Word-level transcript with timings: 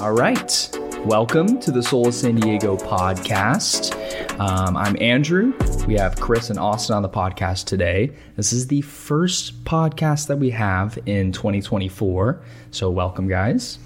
All 0.00 0.12
right. 0.12 0.70
Welcome 1.04 1.60
to 1.60 1.70
the 1.70 1.82
Soul 1.82 2.08
of 2.08 2.14
San 2.14 2.36
Diego 2.36 2.74
podcast. 2.74 3.92
Um, 4.40 4.74
I'm 4.74 4.96
Andrew. 4.98 5.52
We 5.86 5.94
have 5.96 6.18
Chris 6.18 6.48
and 6.48 6.58
Austin 6.58 6.96
on 6.96 7.02
the 7.02 7.08
podcast 7.10 7.66
today. 7.66 8.16
This 8.34 8.54
is 8.54 8.68
the 8.68 8.80
first 8.80 9.62
podcast 9.64 10.28
that 10.28 10.38
we 10.38 10.48
have 10.50 10.98
in 11.04 11.32
2024. 11.32 12.40
So, 12.70 12.90
welcome, 12.90 13.28
guys. 13.28 13.78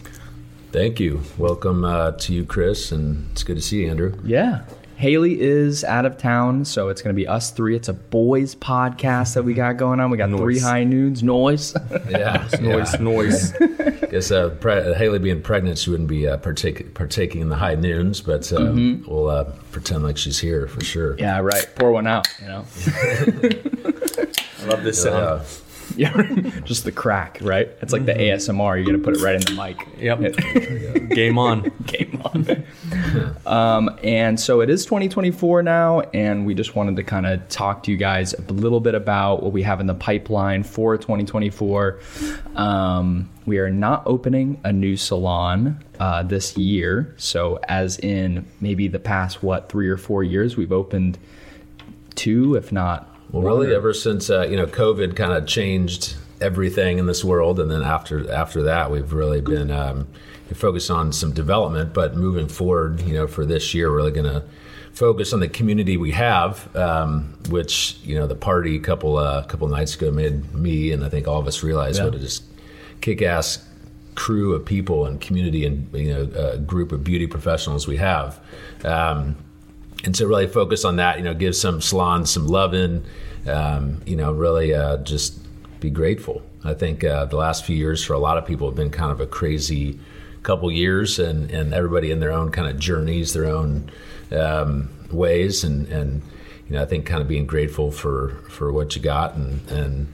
Thank 0.70 1.00
you. 1.00 1.20
Welcome 1.36 1.84
uh, 1.84 2.12
to 2.12 2.32
you, 2.32 2.44
Chris, 2.44 2.92
and 2.92 3.28
it's 3.32 3.42
good 3.42 3.56
to 3.56 3.62
see 3.62 3.82
you, 3.82 3.90
Andrew. 3.90 4.16
Yeah. 4.22 4.62
Haley 4.96 5.40
is 5.40 5.82
out 5.84 6.06
of 6.06 6.16
town, 6.18 6.64
so 6.64 6.88
it's 6.88 7.02
going 7.02 7.14
to 7.14 7.20
be 7.20 7.26
us 7.26 7.50
three. 7.50 7.74
It's 7.76 7.88
a 7.88 7.92
boys 7.92 8.54
podcast 8.54 9.34
that 9.34 9.42
we 9.42 9.52
got 9.54 9.76
going 9.76 9.98
on. 10.00 10.10
We 10.10 10.16
got 10.16 10.30
three 10.30 10.58
high 10.58 10.84
noons, 10.84 11.22
noise. 11.22 11.74
Yeah, 12.08 12.46
Noise, 12.60 12.92
yeah. 12.94 13.00
noise. 13.00 13.52
Guess 14.10 14.30
uh, 14.30 14.50
pre- 14.60 14.94
Haley 14.94 15.18
being 15.18 15.42
pregnant, 15.42 15.78
she 15.78 15.90
wouldn't 15.90 16.08
be 16.08 16.28
uh, 16.28 16.36
partake- 16.38 16.94
partaking 16.94 17.40
in 17.40 17.48
the 17.48 17.56
high 17.56 17.74
noons, 17.74 18.20
but 18.20 18.52
uh, 18.52 18.72
we'll 19.06 19.28
uh, 19.28 19.44
pretend 19.72 20.04
like 20.04 20.16
she's 20.16 20.38
here 20.38 20.68
for 20.68 20.82
sure. 20.84 21.16
yeah, 21.18 21.40
right. 21.40 21.66
Pour 21.76 21.90
one 21.92 22.06
out, 22.06 22.28
you 22.40 22.46
know? 22.46 22.64
I 22.86 24.66
love 24.66 24.82
this 24.84 25.02
sound. 25.02 25.16
Uh, 25.16 25.44
Yeah, 25.96 26.12
just 26.64 26.84
the 26.84 26.92
crack, 26.92 27.38
right? 27.42 27.68
It's 27.82 27.92
like 27.92 28.06
the 28.06 28.14
ASMR. 28.14 28.76
You're 28.76 28.86
gonna 28.86 28.98
put 29.04 29.16
it 29.16 29.22
right 29.22 29.34
in 29.34 29.42
the 29.42 29.54
mic. 29.54 29.76
Yep. 29.98 31.10
Game 31.10 31.38
on. 31.38 31.70
Game 31.86 32.03
on. 32.24 32.64
um, 33.46 33.98
and 34.02 34.38
so 34.38 34.60
it 34.60 34.70
is 34.70 34.84
2024 34.84 35.62
now, 35.62 36.00
and 36.12 36.46
we 36.46 36.54
just 36.54 36.74
wanted 36.74 36.96
to 36.96 37.02
kind 37.02 37.26
of 37.26 37.46
talk 37.48 37.82
to 37.84 37.90
you 37.90 37.96
guys 37.96 38.34
a 38.34 38.52
little 38.52 38.80
bit 38.80 38.94
about 38.94 39.42
what 39.42 39.52
we 39.52 39.62
have 39.62 39.80
in 39.80 39.86
the 39.86 39.94
pipeline 39.94 40.62
for 40.62 40.96
2024. 40.96 42.00
Um, 42.56 43.30
we 43.46 43.58
are 43.58 43.70
not 43.70 44.02
opening 44.06 44.60
a 44.64 44.72
new 44.72 44.96
salon 44.96 45.82
uh, 46.00 46.22
this 46.22 46.56
year, 46.56 47.14
so 47.16 47.60
as 47.68 47.98
in 47.98 48.46
maybe 48.60 48.88
the 48.88 48.98
past 48.98 49.42
what 49.42 49.68
three 49.68 49.88
or 49.88 49.96
four 49.96 50.24
years, 50.24 50.56
we've 50.56 50.72
opened 50.72 51.18
two, 52.14 52.54
if 52.54 52.72
not. 52.72 53.08
well, 53.30 53.42
really, 53.42 53.74
ever 53.74 53.92
since 53.92 54.30
uh, 54.30 54.46
you 54.48 54.56
know 54.56 54.66
COVID 54.66 55.16
kind 55.16 55.32
of 55.32 55.46
changed 55.46 56.16
everything 56.40 56.98
in 56.98 57.06
this 57.06 57.24
world, 57.24 57.60
and 57.60 57.70
then 57.70 57.82
after 57.82 58.30
after 58.30 58.62
that, 58.62 58.90
we've 58.90 59.12
really 59.12 59.40
been 59.40 59.70
um, 59.70 60.06
focused 60.52 60.90
on 60.90 61.12
some 61.12 61.32
development. 61.32 61.94
But 61.94 62.16
moving 62.16 62.48
forward, 62.48 63.00
you 63.00 63.14
know, 63.14 63.26
for 63.26 63.46
this 63.46 63.74
year, 63.74 63.90
we're 63.90 63.96
really 63.96 64.10
going 64.12 64.32
to 64.32 64.42
focus 64.92 65.32
on 65.32 65.40
the 65.40 65.48
community 65.48 65.96
we 65.96 66.12
have, 66.12 66.74
um, 66.76 67.34
which 67.48 67.98
you 68.04 68.14
know, 68.14 68.26
the 68.26 68.36
party 68.36 68.76
a 68.76 68.80
couple 68.80 69.16
uh, 69.16 69.42
couple 69.44 69.66
nights 69.68 69.94
ago 69.94 70.10
made 70.10 70.54
me 70.54 70.92
and 70.92 71.04
I 71.04 71.08
think 71.08 71.26
all 71.26 71.40
of 71.40 71.46
us 71.46 71.62
realize 71.62 71.98
Yeah. 71.98 72.04
what 72.04 72.14
a 72.14 72.18
just 72.18 72.44
kick 73.00 73.20
ass 73.22 73.66
crew 74.14 74.54
of 74.54 74.64
people 74.64 75.06
and 75.06 75.20
community 75.20 75.66
and 75.66 75.92
you 75.92 76.12
know 76.14 76.52
a 76.52 76.58
group 76.58 76.92
of 76.92 77.02
beauty 77.02 77.26
professionals 77.26 77.88
we 77.88 77.96
have. 77.96 78.38
Um, 78.84 79.36
and 80.04 80.14
so 80.16 80.26
really 80.26 80.46
focus 80.46 80.84
on 80.84 80.96
that, 80.96 81.16
you 81.18 81.24
know, 81.24 81.34
give 81.34 81.56
some 81.56 81.80
salons 81.80 82.30
some 82.30 82.46
love 82.46 82.74
in, 82.74 83.04
um, 83.46 84.02
you 84.06 84.16
know, 84.16 84.32
really 84.32 84.74
uh, 84.74 84.98
just 84.98 85.38
be 85.80 85.90
grateful. 85.90 86.42
I 86.62 86.74
think 86.74 87.02
uh, 87.02 87.24
the 87.24 87.36
last 87.36 87.64
few 87.64 87.76
years 87.76 88.04
for 88.04 88.12
a 88.12 88.18
lot 88.18 88.38
of 88.38 88.46
people 88.46 88.68
have 88.68 88.76
been 88.76 88.90
kind 88.90 89.10
of 89.10 89.20
a 89.20 89.26
crazy 89.26 89.98
couple 90.44 90.70
years, 90.70 91.18
and, 91.18 91.50
and 91.50 91.74
everybody 91.74 92.10
in 92.10 92.20
their 92.20 92.32
own 92.32 92.50
kind 92.52 92.68
of 92.68 92.78
journeys, 92.78 93.32
their 93.32 93.46
own 93.46 93.90
um, 94.30 94.88
ways, 95.10 95.64
and, 95.64 95.88
and 95.88 96.22
you 96.68 96.76
know, 96.76 96.82
I 96.82 96.86
think 96.86 97.06
kind 97.06 97.20
of 97.20 97.28
being 97.28 97.46
grateful 97.46 97.90
for 97.90 98.36
for 98.48 98.72
what 98.72 98.94
you 98.94 99.02
got, 99.02 99.34
and 99.34 99.68
and 99.70 100.06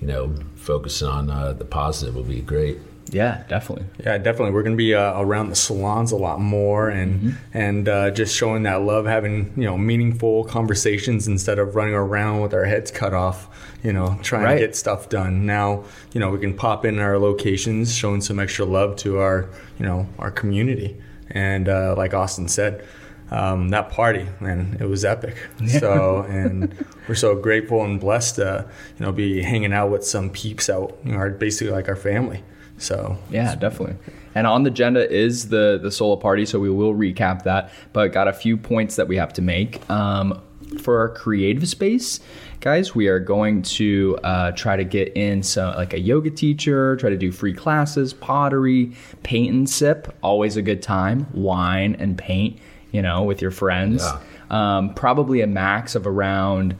you 0.00 0.06
know, 0.08 0.34
focusing 0.56 1.08
on 1.08 1.30
uh, 1.30 1.52
the 1.52 1.64
positive 1.64 2.14
will 2.14 2.24
be 2.24 2.40
great. 2.40 2.78
Yeah, 3.10 3.44
definitely. 3.48 3.86
Yeah, 4.04 4.18
definitely. 4.18 4.52
We're 4.52 4.62
going 4.62 4.76
to 4.76 4.78
be 4.82 4.94
uh, 4.94 5.20
around 5.20 5.50
the 5.50 5.54
salons 5.56 6.10
a 6.12 6.16
lot 6.16 6.40
more, 6.40 6.88
and 6.88 7.36
and 7.52 7.88
uh, 7.88 8.10
just 8.10 8.34
showing 8.34 8.62
that 8.64 8.82
love, 8.82 9.06
having 9.06 9.52
you 9.56 9.64
know 9.64 9.76
meaningful 9.76 10.44
conversations 10.44 11.28
instead 11.28 11.58
of 11.58 11.76
running 11.76 11.94
around 11.94 12.40
with 12.40 12.54
our 12.54 12.64
heads 12.64 12.90
cut 12.90 13.12
off. 13.14 13.48
You 13.82 13.92
know, 13.92 14.18
trying 14.22 14.44
Right. 14.44 14.54
to 14.54 14.60
get 14.60 14.74
stuff 14.74 15.10
done. 15.10 15.44
Now, 15.44 15.84
you 16.14 16.20
know, 16.20 16.30
we 16.30 16.38
can 16.38 16.54
pop 16.54 16.86
in 16.86 16.98
our 16.98 17.18
locations, 17.18 17.94
showing 17.94 18.22
some 18.22 18.38
extra 18.40 18.64
love 18.64 18.96
to 18.96 19.18
our 19.18 19.48
you 19.78 19.84
know 19.84 20.08
our 20.18 20.30
community, 20.30 20.96
and 21.30 21.68
uh, 21.68 21.94
like 21.96 22.14
Austin 22.14 22.48
said. 22.48 22.84
Um, 23.30 23.70
that 23.70 23.90
party, 23.90 24.28
man, 24.40 24.76
it 24.80 24.84
was 24.84 25.04
epic. 25.04 25.34
So, 25.66 26.24
and 26.28 26.72
we're 27.08 27.14
so 27.14 27.34
grateful 27.34 27.82
and 27.82 27.98
blessed 27.98 28.36
to, 28.36 28.68
you 28.98 29.04
know, 29.04 29.12
be 29.12 29.42
hanging 29.42 29.72
out 29.72 29.90
with 29.90 30.04
some 30.06 30.30
peeps 30.30 30.68
out, 30.68 30.96
you 31.04 31.12
know, 31.12 31.18
are 31.18 31.30
basically 31.30 31.72
like 31.72 31.88
our 31.88 31.96
family. 31.96 32.44
So, 32.78 33.16
Yeah, 33.30 33.54
definitely. 33.54 33.96
And 34.34 34.46
on 34.46 34.64
the 34.64 34.70
agenda 34.70 35.08
is 35.10 35.48
the 35.48 35.78
the 35.80 35.90
Sola 35.90 36.16
party, 36.16 36.44
so 36.44 36.58
we 36.58 36.70
will 36.70 36.94
recap 36.94 37.44
that. 37.44 37.70
But 37.92 38.12
got 38.12 38.26
a 38.26 38.32
few 38.32 38.56
points 38.56 38.96
that 38.96 39.06
we 39.06 39.16
have 39.16 39.32
to 39.34 39.42
make. 39.42 39.88
Um, 39.88 40.40
for 40.80 40.98
our 40.98 41.08
creative 41.08 41.68
space, 41.68 42.18
guys, 42.60 42.94
we 42.94 43.06
are 43.06 43.20
going 43.20 43.62
to 43.62 44.18
uh, 44.24 44.50
try 44.52 44.76
to 44.76 44.84
get 44.84 45.16
in 45.16 45.42
some 45.42 45.74
like 45.76 45.92
a 45.92 46.00
yoga 46.00 46.30
teacher, 46.30 46.96
try 46.96 47.10
to 47.10 47.16
do 47.16 47.30
free 47.30 47.54
classes, 47.54 48.12
pottery, 48.12 48.92
paint 49.22 49.54
and 49.54 49.70
sip, 49.70 50.14
always 50.22 50.56
a 50.56 50.62
good 50.62 50.82
time. 50.82 51.26
Wine 51.32 51.94
and 51.98 52.18
paint, 52.18 52.58
you 52.90 53.02
know, 53.02 53.22
with 53.22 53.40
your 53.40 53.50
friends. 53.52 54.02
Yeah. 54.02 54.20
Um, 54.54 54.94
probably 54.94 55.40
a 55.40 55.48
max 55.48 55.96
of 55.96 56.06
around, 56.06 56.76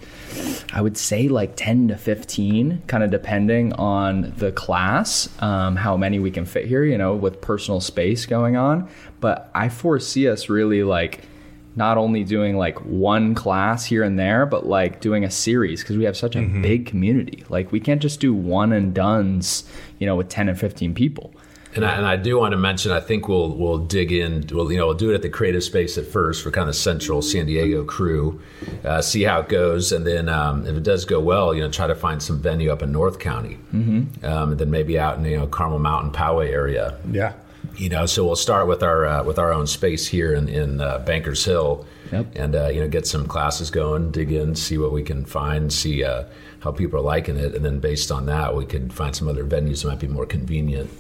I 0.72 0.80
would 0.80 0.96
say 0.96 1.26
like 1.26 1.56
10 1.56 1.88
to 1.88 1.96
15, 1.96 2.82
kind 2.86 3.02
of 3.02 3.10
depending 3.10 3.72
on 3.72 4.32
the 4.36 4.52
class, 4.52 5.28
um, 5.42 5.74
how 5.74 5.96
many 5.96 6.20
we 6.20 6.30
can 6.30 6.44
fit 6.44 6.66
here, 6.66 6.84
you 6.84 6.96
know, 6.96 7.16
with 7.16 7.40
personal 7.40 7.80
space 7.80 8.26
going 8.26 8.56
on. 8.56 8.88
But 9.18 9.50
I 9.56 9.70
foresee 9.70 10.28
us 10.28 10.48
really 10.48 10.84
like 10.84 11.24
not 11.74 11.98
only 11.98 12.22
doing 12.22 12.56
like 12.56 12.78
one 12.84 13.34
class 13.34 13.84
here 13.84 14.04
and 14.04 14.16
there, 14.16 14.46
but 14.46 14.66
like 14.66 15.00
doing 15.00 15.24
a 15.24 15.30
series 15.30 15.82
because 15.82 15.96
we 15.96 16.04
have 16.04 16.16
such 16.16 16.36
a 16.36 16.42
big 16.42 16.86
community. 16.86 17.44
Like 17.48 17.72
we 17.72 17.80
can't 17.80 18.00
just 18.00 18.20
do 18.20 18.32
one 18.32 18.72
and 18.72 18.94
dones, 18.94 19.64
you 19.98 20.06
know, 20.06 20.14
with 20.14 20.28
10 20.28 20.48
and 20.48 20.58
15 20.58 20.94
people. 20.94 21.34
And 21.74 21.84
I, 21.84 21.96
and 21.96 22.06
I 22.06 22.16
do 22.16 22.38
want 22.38 22.52
to 22.52 22.56
mention, 22.56 22.92
I 22.92 23.00
think 23.00 23.26
we'll 23.26 23.50
we'll 23.50 23.78
dig 23.78 24.12
in. 24.12 24.46
We'll 24.50 24.70
you 24.70 24.78
know 24.78 24.86
we'll 24.86 24.96
do 24.96 25.10
it 25.10 25.14
at 25.14 25.22
the 25.22 25.28
creative 25.28 25.64
space 25.64 25.98
at 25.98 26.06
first 26.06 26.42
for 26.42 26.50
kind 26.52 26.68
of 26.68 26.76
central 26.76 27.20
San 27.20 27.46
Diego 27.46 27.82
crew, 27.84 28.40
uh, 28.84 29.02
see 29.02 29.22
how 29.24 29.40
it 29.40 29.48
goes, 29.48 29.90
and 29.90 30.06
then 30.06 30.28
um, 30.28 30.66
if 30.66 30.76
it 30.76 30.84
does 30.84 31.04
go 31.04 31.20
well, 31.20 31.52
you 31.52 31.60
know 31.60 31.70
try 31.70 31.86
to 31.88 31.94
find 31.96 32.22
some 32.22 32.38
venue 32.38 32.70
up 32.70 32.82
in 32.82 32.92
North 32.92 33.18
County, 33.18 33.58
mm-hmm. 33.74 34.24
um, 34.24 34.52
and 34.52 34.60
then 34.60 34.70
maybe 34.70 34.98
out 34.98 35.18
in 35.18 35.24
you 35.24 35.36
know 35.36 35.46
Carmel 35.48 35.80
Mountain 35.80 36.12
Poway 36.12 36.50
area. 36.50 36.96
yeah. 37.10 37.32
You 37.78 37.88
know, 37.88 38.04
so 38.04 38.24
we'll 38.24 38.36
start 38.36 38.68
with 38.68 38.82
our 38.82 39.06
uh, 39.06 39.24
with 39.24 39.38
our 39.38 39.52
own 39.52 39.66
space 39.66 40.06
here 40.06 40.32
in 40.34 40.48
in 40.48 40.80
uh, 40.80 40.98
Bankers 40.98 41.44
Hill, 41.44 41.86
Yep. 42.12 42.26
and 42.36 42.54
uh, 42.54 42.68
you 42.68 42.80
know 42.80 42.88
get 42.88 43.06
some 43.06 43.26
classes 43.26 43.70
going, 43.70 44.12
dig 44.12 44.30
in, 44.30 44.54
see 44.54 44.78
what 44.78 44.92
we 44.92 45.02
can 45.02 45.24
find, 45.24 45.72
see 45.72 46.04
uh, 46.04 46.24
how 46.60 46.70
people 46.70 47.00
are 47.00 47.02
liking 47.02 47.36
it, 47.36 47.54
and 47.54 47.64
then 47.64 47.80
based 47.80 48.12
on 48.12 48.26
that, 48.26 48.54
we 48.54 48.64
could 48.64 48.92
find 48.92 49.16
some 49.16 49.26
other 49.28 49.44
venues 49.44 49.82
that 49.82 49.88
might 49.88 49.98
be 49.98 50.06
more 50.06 50.26
convenient 50.26 50.90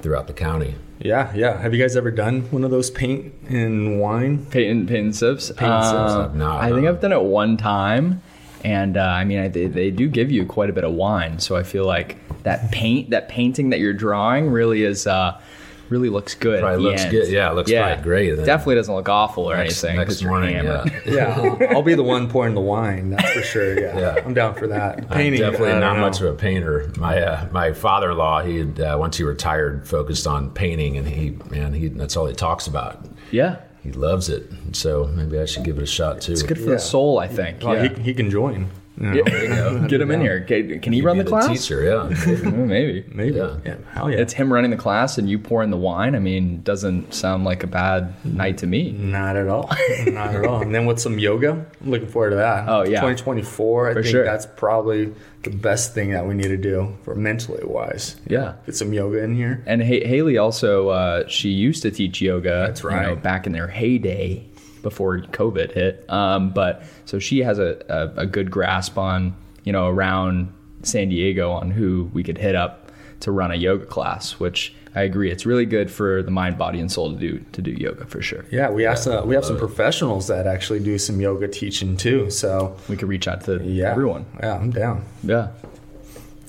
throughout 0.00 0.26
the 0.26 0.32
county. 0.32 0.74
Yeah, 1.00 1.32
yeah. 1.34 1.60
Have 1.60 1.74
you 1.74 1.80
guys 1.80 1.96
ever 1.96 2.10
done 2.10 2.42
one 2.50 2.64
of 2.64 2.70
those 2.70 2.90
paint 2.90 3.32
and 3.48 4.00
wine? 4.00 4.44
Paint 4.46 4.70
and, 4.70 4.88
paint 4.88 5.04
and 5.04 5.16
sips. 5.16 5.50
Paint 5.52 5.70
and 5.70 5.84
sips. 5.84 6.12
Uh, 6.12 6.32
No, 6.34 6.50
I 6.56 6.70
think 6.70 6.82
no. 6.82 6.88
I've 6.88 7.00
done 7.00 7.12
it 7.12 7.22
one 7.22 7.56
time, 7.56 8.20
and 8.64 8.96
uh, 8.96 9.02
I 9.02 9.24
mean, 9.24 9.38
I, 9.38 9.48
they, 9.48 9.66
they 9.66 9.90
do 9.90 10.08
give 10.08 10.30
you 10.32 10.44
quite 10.44 10.70
a 10.70 10.72
bit 10.72 10.84
of 10.84 10.92
wine, 10.94 11.38
so 11.38 11.54
I 11.56 11.62
feel 11.62 11.84
like 11.86 12.16
that 12.42 12.72
paint, 12.72 13.10
that 13.10 13.28
painting 13.28 13.70
that 13.70 13.78
you're 13.78 13.92
drawing, 13.92 14.50
really 14.50 14.82
is 14.82 15.06
uh, 15.06 15.40
really 15.90 16.08
looks 16.08 16.34
good. 16.34 16.56
at 16.56 16.60
Probably 16.62 16.82
looks 16.84 17.02
end. 17.02 17.10
good. 17.10 17.28
Yeah, 17.28 17.50
it 17.50 17.54
looks 17.54 17.70
probably 17.72 18.02
great. 18.02 18.36
Then 18.36 18.44
Definitely 18.46 18.74
doesn't 18.76 18.94
look 18.94 19.08
awful 19.08 19.50
or 19.50 19.56
next, 19.56 19.82
anything. 19.84 19.98
Next 19.98 20.22
morning. 20.24 20.54
Yeah, 20.56 20.84
Yeah, 21.06 21.56
I'll, 21.60 21.68
I'll 21.76 21.82
be 21.82 21.94
the 21.94 22.02
one 22.02 22.28
pouring 22.28 22.54
the 22.54 22.60
wine. 22.60 23.10
That's 23.10 23.30
for 23.32 23.42
sure. 23.42 23.78
Yeah, 23.80 23.98
Yeah. 23.98 24.22
I'm 24.24 24.34
down 24.34 24.54
for 24.54 24.66
that. 24.68 24.98
I'm 24.98 25.08
Painting, 25.08 25.40
definitely 25.40 25.68
don't 25.70 25.80
not 25.80 25.94
know. 25.96 26.00
much 26.02 26.20
of 26.20 26.26
a 26.26 26.34
painter. 26.34 26.92
My 26.96 27.20
uh, 27.20 27.48
my 27.52 27.72
father-in-law, 27.72 28.42
he 28.42 28.58
had, 28.58 28.80
uh, 28.80 28.96
once 28.98 29.16
he 29.16 29.24
retired, 29.24 29.86
focused 29.88 30.26
on 30.26 30.50
painting, 30.50 30.96
and 30.96 31.06
he 31.08 31.30
man, 31.50 31.72
he 31.72 31.88
that's 31.88 32.16
all 32.16 32.26
he 32.26 32.34
talks 32.34 32.66
about. 32.66 33.04
yeah, 33.30 33.56
He 33.82 33.92
loves 33.92 34.28
it. 34.28 34.50
So 34.72 35.06
maybe 35.14 35.38
I 35.38 35.44
should 35.46 35.64
give 35.64 35.78
it 35.78 35.82
a 35.82 35.86
shot 35.86 36.20
too. 36.20 36.32
it's 36.32 36.42
good 36.42 36.58
for 36.58 36.64
Yeah. 36.64 36.70
the 36.74 36.78
soul, 36.78 37.18
I 37.18 37.28
think. 37.28 37.62
Well, 37.62 37.74
yeah. 37.76 37.94
he, 37.94 38.02
he 38.02 38.14
can 38.14 38.30
join. 38.30 38.68
You 39.00 39.48
know. 39.48 39.78
Yeah. 39.80 39.86
Get 39.88 40.00
him 40.00 40.10
in 40.10 40.20
here. 40.20 40.40
Can, 40.42 40.80
can 40.80 40.92
he 40.92 41.02
run 41.02 41.18
the 41.18 41.24
Be 41.24 41.30
class? 41.30 41.48
teacher, 41.48 41.82
yeah. 41.84 42.50
Maybe. 42.50 43.04
Maybe. 43.12 43.36
Yeah. 43.36 43.56
Yeah. 43.64 43.76
Hell 43.92 44.10
yeah. 44.10 44.18
It's 44.18 44.32
him 44.32 44.52
running 44.52 44.70
the 44.70 44.76
class 44.76 45.18
and 45.18 45.28
you 45.28 45.38
pouring 45.38 45.70
the 45.70 45.76
wine. 45.76 46.14
I 46.14 46.18
mean, 46.18 46.62
doesn't 46.62 47.14
sound 47.14 47.44
like 47.44 47.62
a 47.62 47.66
bad 47.66 48.14
night 48.24 48.58
to 48.58 48.66
me. 48.66 48.92
Not 48.92 49.36
at 49.36 49.48
all. 49.48 49.70
Not 50.06 50.34
at 50.34 50.44
all. 50.44 50.62
And 50.62 50.74
then 50.74 50.86
with 50.86 50.98
some 50.98 51.18
yoga, 51.18 51.66
I'm 51.80 51.90
looking 51.90 52.08
forward 52.08 52.30
to 52.30 52.36
that. 52.36 52.68
Oh, 52.68 52.82
yeah. 52.82 53.00
2024. 53.00 53.90
I 53.90 53.92
For 53.94 54.02
think 54.02 54.10
sure. 54.10 54.24
that's 54.24 54.46
probably 54.46 55.14
the 55.42 55.50
best 55.50 55.94
thing 55.94 56.10
that 56.10 56.26
we 56.26 56.34
need 56.34 56.48
to 56.48 56.56
do 56.56 56.96
for 57.04 57.14
mentally 57.14 57.64
wise. 57.64 58.16
Yeah. 58.26 58.54
Get 58.66 58.76
some 58.76 58.92
yoga 58.92 59.22
in 59.22 59.34
here. 59.34 59.62
And 59.66 59.80
ha- 59.82 60.06
Haley 60.06 60.38
also, 60.38 60.88
uh, 60.88 61.28
she 61.28 61.50
used 61.50 61.82
to 61.82 61.90
teach 61.90 62.20
yoga. 62.20 62.64
That's 62.66 62.82
you 62.82 62.90
know, 62.90 62.96
right. 62.96 63.22
back 63.22 63.46
in 63.46 63.52
their 63.52 63.68
heyday 63.68 64.48
before 64.82 65.18
COVID 65.18 65.72
hit. 65.72 66.04
Um, 66.08 66.50
but 66.50 66.82
so 67.04 67.18
she 67.18 67.40
has 67.40 67.58
a, 67.58 67.82
a, 67.88 68.22
a 68.22 68.26
good 68.26 68.50
grasp 68.50 68.98
on, 68.98 69.34
you 69.64 69.72
know, 69.72 69.88
around 69.88 70.52
San 70.82 71.08
Diego 71.08 71.50
on 71.50 71.70
who 71.70 72.10
we 72.12 72.22
could 72.22 72.38
hit 72.38 72.54
up 72.54 72.90
to 73.20 73.32
run 73.32 73.50
a 73.50 73.56
yoga 73.56 73.84
class, 73.84 74.38
which 74.38 74.74
I 74.94 75.02
agree. 75.02 75.30
It's 75.30 75.44
really 75.44 75.66
good 75.66 75.90
for 75.90 76.22
the 76.22 76.30
mind, 76.30 76.56
body, 76.56 76.80
and 76.80 76.90
soul 76.90 77.12
to 77.12 77.18
do 77.18 77.44
to 77.52 77.62
do 77.62 77.72
yoga 77.72 78.06
for 78.06 78.22
sure. 78.22 78.44
Yeah, 78.50 78.70
we 78.70 78.84
have 78.84 78.98
some 78.98 79.28
we 79.28 79.34
have 79.34 79.44
some 79.44 79.58
professionals 79.58 80.28
that 80.28 80.46
actually 80.46 80.80
do 80.80 80.98
some 80.98 81.20
yoga 81.20 81.48
teaching 81.48 81.96
too. 81.96 82.30
So 82.30 82.76
We 82.88 82.96
could 82.96 83.08
reach 83.08 83.28
out 83.28 83.44
to 83.44 83.62
yeah, 83.62 83.90
everyone. 83.90 84.26
Yeah, 84.40 84.54
I'm 84.54 84.70
down. 84.70 85.04
Yeah. 85.22 85.48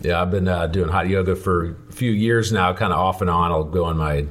Yeah, 0.02 0.22
I've 0.22 0.32
been 0.32 0.48
uh, 0.48 0.68
doing 0.68 0.90
hot 0.90 1.10
yoga 1.10 1.36
for 1.36 1.76
a 1.90 1.94
few 1.94 2.12
years 2.12 2.54
now, 2.54 2.74
kind 2.74 2.94
of 2.94 3.00
off 3.00 3.20
and 3.22 3.30
on. 3.30 3.52
I'll 3.52 3.66
go 3.66 3.84
on 3.84 3.98
my, 3.98 4.26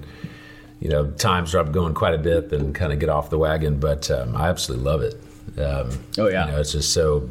you 0.81 0.89
know, 0.89 1.11
times 1.13 1.53
where 1.55 1.63
I'm 1.63 1.73
going 1.73 1.95
quite 1.95 2.15
a 2.15 2.19
bit, 2.19 2.53
and 2.53 2.75
kind 2.75 2.93
of 2.93 2.99
get 2.99 3.09
off 3.09 3.31
the 3.31 3.39
wagon. 3.39 3.79
But 3.81 4.11
um, 4.11 4.37
I 4.37 4.49
absolutely 4.49 4.85
love 4.87 5.03
it. 5.03 5.15
Um, 5.59 5.91
Oh, 6.19 6.29
yeah. 6.29 6.47
you 6.47 6.53
know, 6.53 6.61
it's 6.61 6.73
just 6.73 6.93
so 6.93 7.29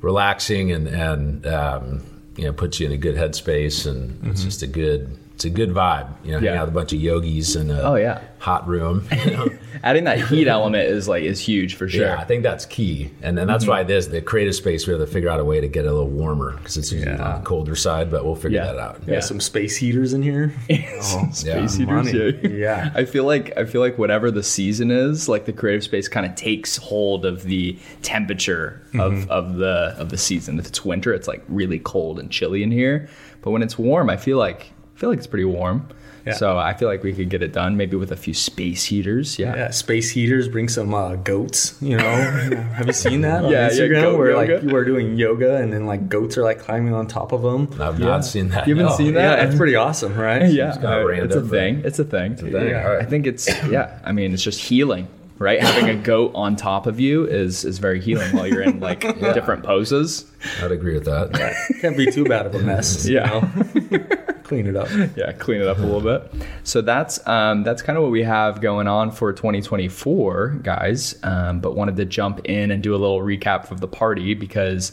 relaxing 0.00 0.72
and 0.72 0.86
and 0.88 1.46
um, 1.46 2.02
you 2.36 2.44
know 2.44 2.52
puts 2.52 2.80
you 2.80 2.86
in 2.86 2.92
a 2.92 2.96
good 2.96 3.16
headspace, 3.16 3.86
and 3.86 4.18
it's 4.30 4.42
just 4.42 4.62
a 4.62 4.66
good 4.66 5.16
it's 5.40 5.46
a 5.46 5.50
good 5.50 5.70
vibe. 5.70 6.08
You 6.22 6.32
know, 6.32 6.38
hanging 6.38 6.50
Mm-hmm. 6.50 6.58
Out 6.58 6.66
with 6.66 6.74
a 6.74 6.78
bunch 6.78 6.92
of 6.92 7.00
yogis 7.00 7.56
in 7.56 7.70
a 7.70 7.80
Oh, 7.80 7.94
yeah. 7.94 8.20
hot 8.40 8.68
room. 8.68 9.06
You 9.24 9.30
know? 9.36 9.48
Adding 9.82 10.04
that 10.04 10.20
heat 10.28 10.46
element 10.48 10.86
is 10.90 11.08
like 11.08 11.22
is 11.22 11.40
huge 11.40 11.76
for 11.76 11.88
sure. 11.88 12.02
Yeah, 12.02 12.18
I 12.20 12.24
think 12.24 12.42
that's 12.42 12.66
key, 12.66 13.10
and 13.22 13.38
and 13.38 13.48
that's 13.48 13.66
why 13.66 13.82
this 13.82 14.08
the 14.08 14.20
creative 14.20 14.54
space 14.54 14.86
we 14.86 14.92
have 14.92 15.00
to 15.00 15.06
figure 15.06 15.30
out 15.30 15.40
a 15.40 15.44
way 15.44 15.58
to 15.62 15.68
get 15.68 15.86
it 15.86 15.88
a 15.88 15.92
little 15.92 16.10
warmer 16.10 16.52
because 16.58 16.76
it's 16.76 16.92
usually 16.92 17.12
Yeah. 17.16 17.22
on 17.36 17.40
the 17.40 17.46
colder 17.46 17.74
side, 17.74 18.10
but 18.10 18.22
we'll 18.26 18.34
figure 18.34 18.58
Yeah. 18.58 18.72
that 18.72 18.78
out. 18.78 19.00
Yeah, 19.06 19.14
Yeah. 19.14 19.20
some 19.20 19.40
space 19.40 19.76
heaters 19.78 20.12
in 20.12 20.22
here. 20.22 20.52
Oh, 20.70 21.28
Space 21.32 21.44
Yeah, 21.46 21.60
heaters, 21.66 22.12
money. 22.12 22.40
yeah. 22.42 22.48
Yeah. 22.50 22.90
I 22.94 23.06
feel 23.06 23.24
like 23.24 23.56
I 23.56 23.64
feel 23.64 23.80
like 23.80 23.96
whatever 23.96 24.30
the 24.30 24.42
season 24.42 24.90
is, 24.90 25.26
like 25.30 25.46
the 25.46 25.52
creative 25.54 25.82
space 25.84 26.08
kind 26.08 26.26
of 26.26 26.34
takes 26.34 26.76
hold 26.76 27.24
of 27.24 27.44
the 27.44 27.78
temperature 28.02 28.82
of, 28.98 29.30
of 29.30 29.56
the 29.56 29.94
of 29.96 30.10
the 30.10 30.18
season. 30.18 30.58
If 30.58 30.66
it's 30.66 30.84
winter, 30.84 31.14
it's 31.14 31.28
like 31.28 31.42
really 31.48 31.78
cold 31.78 32.18
and 32.18 32.30
chilly 32.30 32.62
in 32.62 32.70
here. 32.70 33.08
But 33.40 33.52
when 33.52 33.62
it's 33.62 33.78
warm, 33.78 34.10
I 34.10 34.18
feel 34.18 34.36
like 34.36 34.60
I 34.62 34.79
feel 35.00 35.08
like 35.10 35.18
it's 35.18 35.26
pretty 35.26 35.44
warm. 35.46 35.88
Yeah. 36.26 36.34
So 36.34 36.58
I 36.58 36.74
feel 36.74 36.86
like 36.86 37.02
we 37.02 37.14
could 37.14 37.30
get 37.30 37.42
it 37.42 37.50
done 37.54 37.78
maybe 37.78 37.96
with 37.96 38.12
a 38.12 38.16
few 38.16 38.34
space 38.34 38.84
heaters. 38.84 39.38
Yeah. 39.38 39.56
Yeah, 39.56 39.70
space 39.70 40.10
heaters. 40.10 40.48
Bring 40.48 40.68
some 40.68 40.92
uh, 40.92 41.16
goats. 41.16 41.78
You 41.80 41.96
know, 41.96 42.04
have 42.04 42.86
you 42.86 42.92
seen 42.92 43.22
that 43.22 43.42
on 43.46 43.50
Yeah, 43.50 43.62
yeah, 43.62 43.68
Instagram 43.70 44.02
goat 44.02 44.18
where 44.18 44.30
yoga. 44.32 44.54
like 44.56 44.62
you 44.64 44.76
are 44.76 44.84
doing 44.84 45.16
yoga 45.16 45.56
and 45.56 45.72
then 45.72 45.86
like 45.86 46.10
goats 46.10 46.36
are 46.36 46.42
like 46.42 46.58
climbing 46.58 46.92
on 46.92 47.06
top 47.06 47.32
of 47.32 47.40
them? 47.40 47.68
I've 47.80 47.98
Yeah. 47.98 48.06
not 48.06 48.26
seen 48.26 48.48
that. 48.50 48.68
You 48.68 48.74
haven't 48.76 48.90
no. 48.92 48.96
seen 48.98 49.14
that? 49.14 49.38
Yeah, 49.38 49.46
it's 49.46 49.56
pretty 49.56 49.76
awesome, 49.76 50.14
right? 50.14 50.44
Yeah, 50.50 50.72
kinda 50.72 51.00
uh, 51.00 51.04
random, 51.06 51.26
it's 51.28 51.36
a 51.36 51.42
thing. 51.48 51.82
It's 51.86 51.98
a 51.98 52.04
thing. 52.04 52.36
thing, 52.36 52.52
Yeah. 52.52 52.84
all 52.84 52.92
right. 52.96 53.02
I 53.02 53.06
think 53.06 53.26
it's 53.26 53.48
yeah. 53.70 53.98
I 54.04 54.12
mean, 54.12 54.34
it's 54.34 54.42
just 54.44 54.60
healing, 54.60 55.08
right? 55.38 55.58
Having 55.58 55.88
a 55.88 55.96
goat 56.02 56.32
on 56.34 56.54
top 56.54 56.86
of 56.86 57.00
you 57.00 57.24
is 57.26 57.64
is 57.64 57.78
very 57.78 57.98
healing 57.98 58.30
while 58.36 58.46
you're 58.46 58.60
in 58.60 58.78
like 58.78 59.00
different 59.34 59.62
poses. 59.64 60.26
I'd 60.62 60.70
agree 60.70 60.92
with 60.92 61.06
that. 61.06 61.32
Can't 61.80 61.96
be 61.96 62.12
too 62.12 62.24
bad 62.26 62.44
of 62.44 62.54
a 62.54 62.58
mess. 62.58 63.06
you 63.06 63.14
Yeah. 63.14 63.48
know? 63.90 64.00
clean 64.50 64.66
it 64.66 64.74
up. 64.74 64.88
yeah, 65.16 65.30
clean 65.30 65.60
it 65.60 65.68
up 65.68 65.78
a 65.78 65.82
little 65.82 66.00
bit. 66.00 66.28
So 66.64 66.80
that's 66.80 67.24
um, 67.28 67.62
that's 67.62 67.82
kind 67.82 67.96
of 67.96 68.02
what 68.02 68.10
we 68.10 68.24
have 68.24 68.60
going 68.60 68.88
on 68.88 69.12
for 69.12 69.32
2024, 69.32 70.58
guys. 70.64 71.14
Um, 71.22 71.60
but 71.60 71.76
wanted 71.76 71.94
to 71.96 72.04
jump 72.04 72.40
in 72.46 72.72
and 72.72 72.82
do 72.82 72.92
a 72.92 72.98
little 72.98 73.20
recap 73.20 73.70
of 73.70 73.80
the 73.80 73.86
party 73.86 74.34
because 74.34 74.90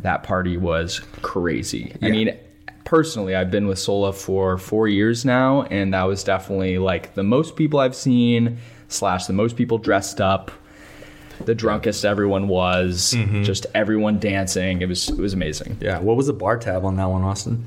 that 0.00 0.22
party 0.22 0.56
was 0.56 1.00
crazy. 1.20 1.94
I 2.00 2.08
mean, 2.08 2.34
personally, 2.84 3.34
I've 3.34 3.50
been 3.50 3.66
with 3.66 3.78
Sola 3.78 4.14
for 4.14 4.56
four 4.56 4.88
years 4.88 5.26
now, 5.26 5.64
and 5.64 5.92
that 5.92 6.04
was 6.04 6.24
definitely 6.24 6.78
like 6.78 7.12
the 7.12 7.22
most 7.22 7.56
people 7.56 7.80
I've 7.80 7.94
seen 7.94 8.56
slash 8.88 9.26
the 9.26 9.34
most 9.34 9.54
people 9.54 9.76
dressed 9.76 10.22
up. 10.22 10.50
The 11.44 11.54
drunkest 11.54 12.04
everyone 12.04 12.48
was, 12.48 13.10
just 13.42 13.66
everyone 13.74 14.18
dancing. 14.18 14.82
It 14.82 14.88
was 14.88 15.08
it 15.08 15.18
was 15.18 15.34
amazing. 15.34 15.78
Yeah. 15.80 15.98
What 15.98 16.16
was 16.16 16.26
the 16.28 16.32
bar 16.32 16.56
tab 16.58 16.84
on 16.84 16.96
that 16.96 17.06
one, 17.06 17.22
Austin? 17.22 17.64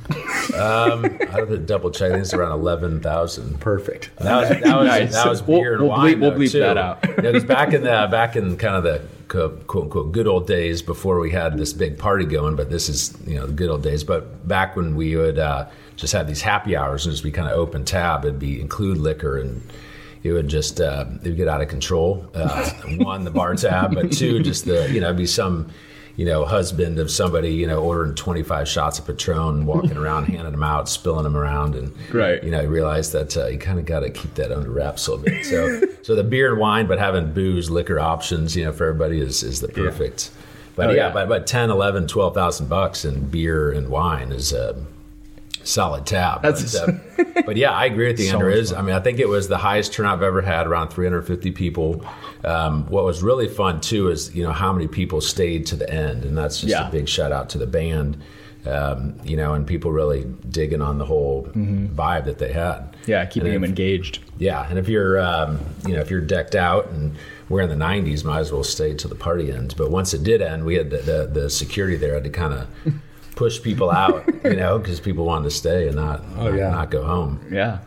Um, 0.55 1.05
I 1.05 1.27
have 1.39 1.49
to 1.49 1.57
double 1.57 1.91
check. 1.91 2.09
I 2.11 2.13
think 2.15 2.23
it's 2.23 2.33
around 2.33 2.53
eleven 2.53 3.01
thousand. 3.01 3.59
Perfect. 3.59 4.11
That 4.17 4.35
was 4.39 4.49
that 4.61 4.77
was, 4.77 4.87
Nice. 4.87 5.13
that 5.13 5.27
was 5.29 5.43
We'll- 5.43 5.59
beer 5.61 5.73
and 5.73 5.81
we'll 5.81 5.91
wine. 5.91 6.15
bleep- 6.15 6.19
we'll 6.21 6.31
bleep 6.31 6.51
too. 6.51 6.59
that 6.59 6.77
out. 6.77 6.99
yeah, 7.03 7.15
because 7.15 7.43
back 7.43 7.73
in 7.73 7.83
the 7.83 8.07
back 8.09 8.35
in 8.35 8.57
kind 8.57 8.75
of 8.75 8.83
the 8.83 9.01
quote 9.27 9.83
unquote 9.83 10.11
good 10.13 10.27
old 10.27 10.47
days 10.47 10.81
before 10.81 11.19
we 11.19 11.29
had 11.31 11.57
this 11.57 11.73
big 11.73 11.97
party 11.97 12.25
going, 12.25 12.55
but 12.55 12.69
this 12.69 12.87
is 12.89 13.15
you 13.27 13.35
know 13.35 13.45
the 13.47 13.53
good 13.53 13.69
old 13.69 13.83
days. 13.83 14.03
But 14.03 14.47
back 14.47 14.75
when 14.75 14.95
we 14.95 15.15
would 15.15 15.37
uh, 15.37 15.67
just 15.97 16.13
have 16.13 16.27
these 16.27 16.41
happy 16.41 16.75
hours 16.77 17.05
and 17.05 17.13
just 17.13 17.23
be 17.23 17.31
kind 17.31 17.47
of 17.49 17.57
open 17.57 17.83
tab, 17.85 18.23
it'd 18.23 18.39
be 18.39 18.59
include 18.61 18.97
liquor 18.97 19.37
and. 19.37 19.61
It 20.23 20.31
would 20.31 20.47
just 20.47 20.81
uh, 20.81 21.05
it 21.23 21.29
would 21.29 21.37
get 21.37 21.47
out 21.47 21.61
of 21.61 21.67
control. 21.67 22.29
Uh, 22.33 22.69
one, 22.97 23.23
the 23.23 23.31
bar 23.31 23.55
tab, 23.55 23.93
but 23.93 24.11
two, 24.11 24.41
just 24.41 24.65
the 24.65 24.89
you 24.91 24.99
know, 24.99 25.07
it'd 25.07 25.17
be 25.17 25.25
some 25.27 25.69
you 26.15 26.25
know, 26.25 26.45
husband 26.45 26.97
of 26.97 27.11
somebody, 27.11 27.49
you 27.53 27.67
know, 27.67 27.79
ordering 27.83 28.15
25 28.15 28.67
shots 28.67 28.97
of 28.97 29.05
Patron, 29.05 29.67
walking 29.67 29.95
around, 29.95 30.23
handing 30.25 30.51
them 30.51 30.63
out, 30.63 30.89
spilling 30.89 31.21
them 31.23 31.37
around. 31.37 31.75
And, 31.75 31.93
Right. 32.11 32.43
you 32.43 32.49
know, 32.49 32.59
you 32.61 32.69
realize 32.69 33.11
that 33.11 33.37
uh, 33.37 33.45
you 33.45 33.59
kind 33.59 33.77
of 33.77 33.85
got 33.85 33.99
to 33.99 34.09
keep 34.09 34.33
that 34.33 34.51
under 34.51 34.71
wraps 34.71 35.05
a 35.05 35.11
little 35.13 35.25
bit. 35.25 35.45
So, 35.45 35.79
so 36.01 36.15
the 36.15 36.23
beer 36.23 36.51
and 36.53 36.59
wine, 36.59 36.87
but 36.87 36.97
having 36.97 37.33
booze, 37.33 37.69
liquor 37.69 37.99
options, 37.99 38.55
you 38.55 38.65
know, 38.65 38.73
for 38.73 38.87
everybody 38.87 39.21
is, 39.21 39.43
is 39.43 39.61
the 39.61 39.67
perfect. 39.67 40.31
But 40.75 40.87
Oh, 40.89 40.93
yeah, 40.93 41.09
yeah. 41.09 41.13
but, 41.13 41.29
but 41.29 41.45
10, 41.45 41.69
11, 41.69 42.07
12,000 42.07 42.67
bucks 42.67 43.05
in 43.05 43.29
beer 43.29 43.69
and 43.71 43.89
wine 43.89 44.31
is 44.31 44.51
a 44.53 44.75
solid 45.67 46.05
tab. 46.05 46.41
That's- 46.41 46.79
but, 46.79 46.89
uh, 47.37 47.41
but 47.45 47.57
yeah, 47.57 47.71
I 47.71 47.85
agree 47.85 48.07
with 48.07 48.17
the 48.17 48.27
So 48.27 48.39
Is 48.47 48.71
I 48.73 48.81
mean, 48.81 48.95
I 48.95 48.99
think 48.99 49.19
it 49.19 49.27
was 49.29 49.47
the 49.47 49.57
highest 49.57 49.93
turnout 49.93 50.15
I've 50.17 50.23
ever 50.23 50.41
had, 50.41 50.67
around 50.67 50.89
350 50.89 51.51
people. 51.51 52.05
Um, 52.43 52.85
what 52.87 53.03
was 53.03 53.21
really 53.23 53.47
fun 53.47 53.81
too 53.81 54.09
is 54.09 54.33
you 54.35 54.43
know 54.43 54.51
how 54.51 54.71
many 54.71 54.87
people 54.87 55.21
stayed 55.21 55.65
to 55.67 55.75
the 55.75 55.89
end, 55.89 56.23
and 56.25 56.37
that's 56.37 56.61
just 56.61 56.71
Yeah. 56.71 56.87
a 56.87 56.91
big 56.91 57.07
shout 57.09 57.31
out 57.31 57.49
to 57.49 57.57
the 57.57 57.67
band. 57.67 58.17
Um, 58.65 59.15
you 59.23 59.37
know, 59.37 59.53
and 59.53 59.65
people 59.65 59.93
really 59.93 60.25
digging 60.49 60.81
on 60.81 60.97
the 60.97 61.05
whole 61.05 61.43
vibe 61.55 62.25
that 62.25 62.37
they 62.37 62.51
had. 62.51 62.97
Yeah, 63.05 63.23
keeping 63.25 63.53
them 63.53 63.63
engaged. 63.63 64.19
Yeah, 64.39 64.67
and 64.69 64.77
if 64.77 64.89
you're 64.89 65.19
um, 65.21 65.59
you 65.87 65.93
know 65.93 66.01
if 66.01 66.09
you're 66.11 66.19
decked 66.21 66.53
out 66.55 66.89
and 66.89 67.15
we're 67.47 67.61
in 67.61 67.69
the 67.69 67.75
90s, 67.85 68.25
might 68.25 68.39
as 68.39 68.51
well 68.51 68.65
stay 68.65 68.93
till 68.93 69.09
the 69.09 69.15
party 69.15 69.53
ends. 69.53 69.73
But 69.73 69.89
once 69.89 70.13
it 70.13 70.23
did 70.23 70.41
end, 70.41 70.65
we 70.65 70.75
had 70.75 70.89
the 70.89 70.97
the, 70.97 71.29
the 71.41 71.49
security 71.49 71.95
there 71.95 72.15
had 72.15 72.25
to 72.25 72.29
kind 72.29 72.53
of 72.55 72.67
push 73.37 73.61
people 73.61 73.89
out, 73.91 74.25
you 74.43 74.55
know, 74.55 74.77
because 74.79 74.99
people 74.99 75.23
wanted 75.25 75.45
to 75.45 75.51
stay 75.51 75.87
and 75.87 75.95
not 75.95 76.21
Oh, 76.37 76.49
not, 76.49 76.53
yeah. 76.55 76.69
not 76.71 76.91
go 76.91 77.03
home. 77.05 77.39
Yeah. 77.49 77.79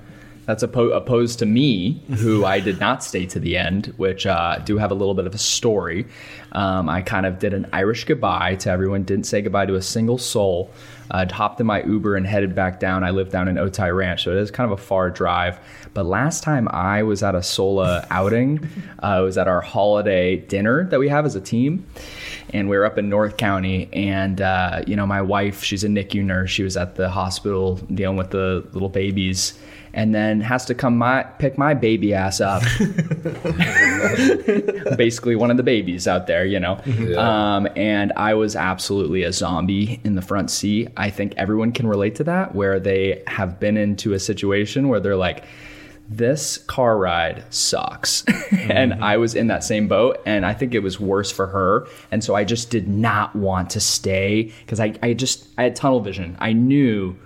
That's 0.46 0.64
oppo- 0.64 0.96
opposed 0.96 1.38
to 1.40 1.46
me, 1.46 2.02
who 2.18 2.44
I 2.44 2.58
did 2.60 2.80
not 2.80 3.04
stay 3.04 3.26
to 3.26 3.38
the 3.38 3.56
end, 3.56 3.92
which 3.98 4.26
uh, 4.26 4.58
do 4.64 4.78
have 4.78 4.90
a 4.90 4.94
little 4.94 5.14
bit 5.14 5.26
of 5.26 5.34
a 5.34 5.38
story. 5.38 6.06
Um, 6.52 6.88
I 6.88 7.02
kind 7.02 7.24
of 7.26 7.38
did 7.38 7.52
an 7.54 7.66
Irish 7.72 8.04
goodbye 8.04 8.56
to 8.56 8.70
everyone, 8.70 9.04
didn't 9.04 9.26
say 9.26 9.42
goodbye 9.42 9.66
to 9.66 9.74
a 9.76 9.82
single 9.82 10.18
soul. 10.18 10.72
Uh, 11.12 11.26
hopped 11.30 11.60
in 11.60 11.66
my 11.66 11.82
Uber 11.82 12.16
and 12.16 12.26
headed 12.26 12.54
back 12.54 12.80
down. 12.80 13.04
I 13.04 13.10
live 13.10 13.30
down 13.30 13.46
in 13.48 13.56
Otay 13.56 13.94
Ranch, 13.94 14.24
so 14.24 14.30
it 14.32 14.38
is 14.38 14.50
kind 14.50 14.70
of 14.72 14.78
a 14.78 14.82
far 14.82 15.10
drive. 15.10 15.58
But 15.92 16.06
last 16.06 16.42
time 16.42 16.68
I 16.68 17.02
was 17.02 17.22
at 17.22 17.34
a 17.34 17.42
Sola 17.42 18.06
outing, 18.10 18.68
uh, 19.02 19.18
it 19.20 19.24
was 19.24 19.38
at 19.38 19.48
our 19.48 19.60
holiday 19.60 20.36
dinner 20.36 20.84
that 20.84 20.98
we 20.98 21.08
have 21.08 21.26
as 21.26 21.34
a 21.34 21.40
team 21.40 21.86
and 22.52 22.68
we 22.68 22.76
were 22.76 22.84
up 22.84 22.98
in 22.98 23.08
North 23.08 23.36
County. 23.36 23.88
And 23.92 24.40
uh, 24.40 24.82
you 24.86 24.96
know, 24.96 25.06
my 25.06 25.22
wife, 25.22 25.62
she's 25.62 25.84
a 25.84 25.88
NICU 25.88 26.24
nurse. 26.24 26.50
She 26.50 26.62
was 26.62 26.76
at 26.76 26.96
the 26.96 27.08
hospital 27.08 27.76
dealing 27.94 28.16
with 28.16 28.30
the 28.30 28.66
little 28.72 28.88
babies, 28.88 29.58
and 29.92 30.14
then 30.14 30.40
has 30.40 30.64
to 30.66 30.74
come 30.74 30.98
my 30.98 31.22
pick 31.22 31.58
my 31.58 31.74
baby 31.74 32.14
ass 32.14 32.40
up. 32.40 32.62
Basically, 34.96 35.36
one 35.36 35.50
of 35.50 35.56
the 35.56 35.62
babies 35.62 36.08
out 36.08 36.26
there, 36.26 36.44
you 36.44 36.60
know. 36.60 36.80
Um, 37.16 37.68
and 37.76 38.12
I 38.16 38.34
was 38.34 38.56
absolutely 38.56 39.22
a 39.22 39.32
zombie 39.32 40.00
in 40.04 40.14
the 40.14 40.22
front 40.22 40.50
seat. 40.50 40.88
I 40.96 41.10
think 41.10 41.34
everyone 41.36 41.72
can 41.72 41.86
relate 41.86 42.16
to 42.16 42.24
that, 42.24 42.54
where 42.54 42.80
they 42.80 43.22
have 43.26 43.60
been 43.60 43.76
into 43.76 44.12
a 44.12 44.18
situation 44.18 44.88
where 44.88 45.00
they're 45.00 45.16
like 45.16 45.44
this 46.10 46.58
car 46.58 46.98
ride 46.98 47.44
sucks. 47.50 48.24
and 48.50 48.94
I 48.94 49.16
was 49.16 49.36
in 49.36 49.46
that 49.46 49.62
same 49.62 49.86
boat 49.86 50.20
and 50.26 50.44
I 50.44 50.52
think 50.52 50.74
it 50.74 50.80
was 50.80 50.98
worse 50.98 51.30
for 51.30 51.46
her. 51.46 51.86
And 52.10 52.22
so 52.24 52.34
I 52.34 52.42
just 52.42 52.68
did 52.68 52.88
not 52.88 53.36
want 53.36 53.70
to 53.70 53.80
stay 53.80 54.52
because 54.60 54.80
I, 54.80 54.94
I 55.02 55.12
just, 55.12 55.46
I 55.56 55.62
had 55.62 55.76
tunnel 55.76 56.00
vision. 56.00 56.36
I 56.40 56.52
knew 56.52 57.16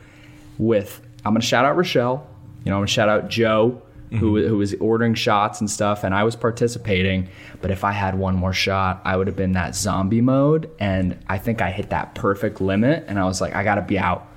with, 0.59 1.01
I'm 1.25 1.33
going 1.33 1.41
to 1.41 1.47
shout 1.47 1.65
out 1.65 1.77
Rochelle, 1.77 2.27
you 2.65 2.71
know, 2.71 2.77
I'm 2.77 2.81
going 2.81 2.87
to 2.87 2.93
shout 2.93 3.09
out 3.09 3.29
Joe. 3.29 3.81
Who, 4.11 4.35
mm-hmm. 4.35 4.49
who 4.49 4.59
was 4.59 4.75
ordering 4.75 5.15
shots 5.15 5.59
and 5.59 5.69
stuff, 5.69 6.05
and 6.05 6.15
I 6.15 6.23
was 6.23 6.37
participating. 6.37 7.29
But 7.61 7.73
if 7.73 7.83
I 7.83 7.91
had 7.91 8.17
one 8.17 8.37
more 8.37 8.53
shot, 8.53 9.01
I 9.05 9.17
would 9.17 9.27
have 9.27 9.35
been 9.35 9.53
that 9.53 9.75
zombie 9.75 10.21
mode. 10.21 10.71
And 10.79 11.19
I 11.29 11.39
think 11.39 11.61
I 11.61 11.73
hit 11.73 11.91
that 11.91 12.15
perfect 12.15 12.61
limit. 12.61 13.07
And 13.09 13.19
I 13.19 13.25
was 13.25 13.41
like, 13.41 13.57
I 13.57 13.65
got 13.65 13.75
to 13.75 13.83
be 13.83 13.99
out 13.99 14.29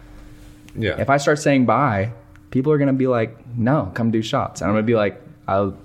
Yeah. 0.76 1.00
if 1.00 1.12
I 1.12 1.18
start 1.18 1.38
saying 1.38 1.68
bye, 1.68 2.12
people 2.52 2.72
are 2.72 2.78
gonna 2.78 2.94
be 2.94 3.08
like, 3.08 3.36
"No, 3.56 3.92
come 3.94 4.12
do 4.12 4.22
shots," 4.22 4.62
and 4.62 4.70
I'm 4.70 4.76
gonna 4.76 4.84
be 4.86 4.96
like, 4.96 5.22
I'll, 5.48 5.78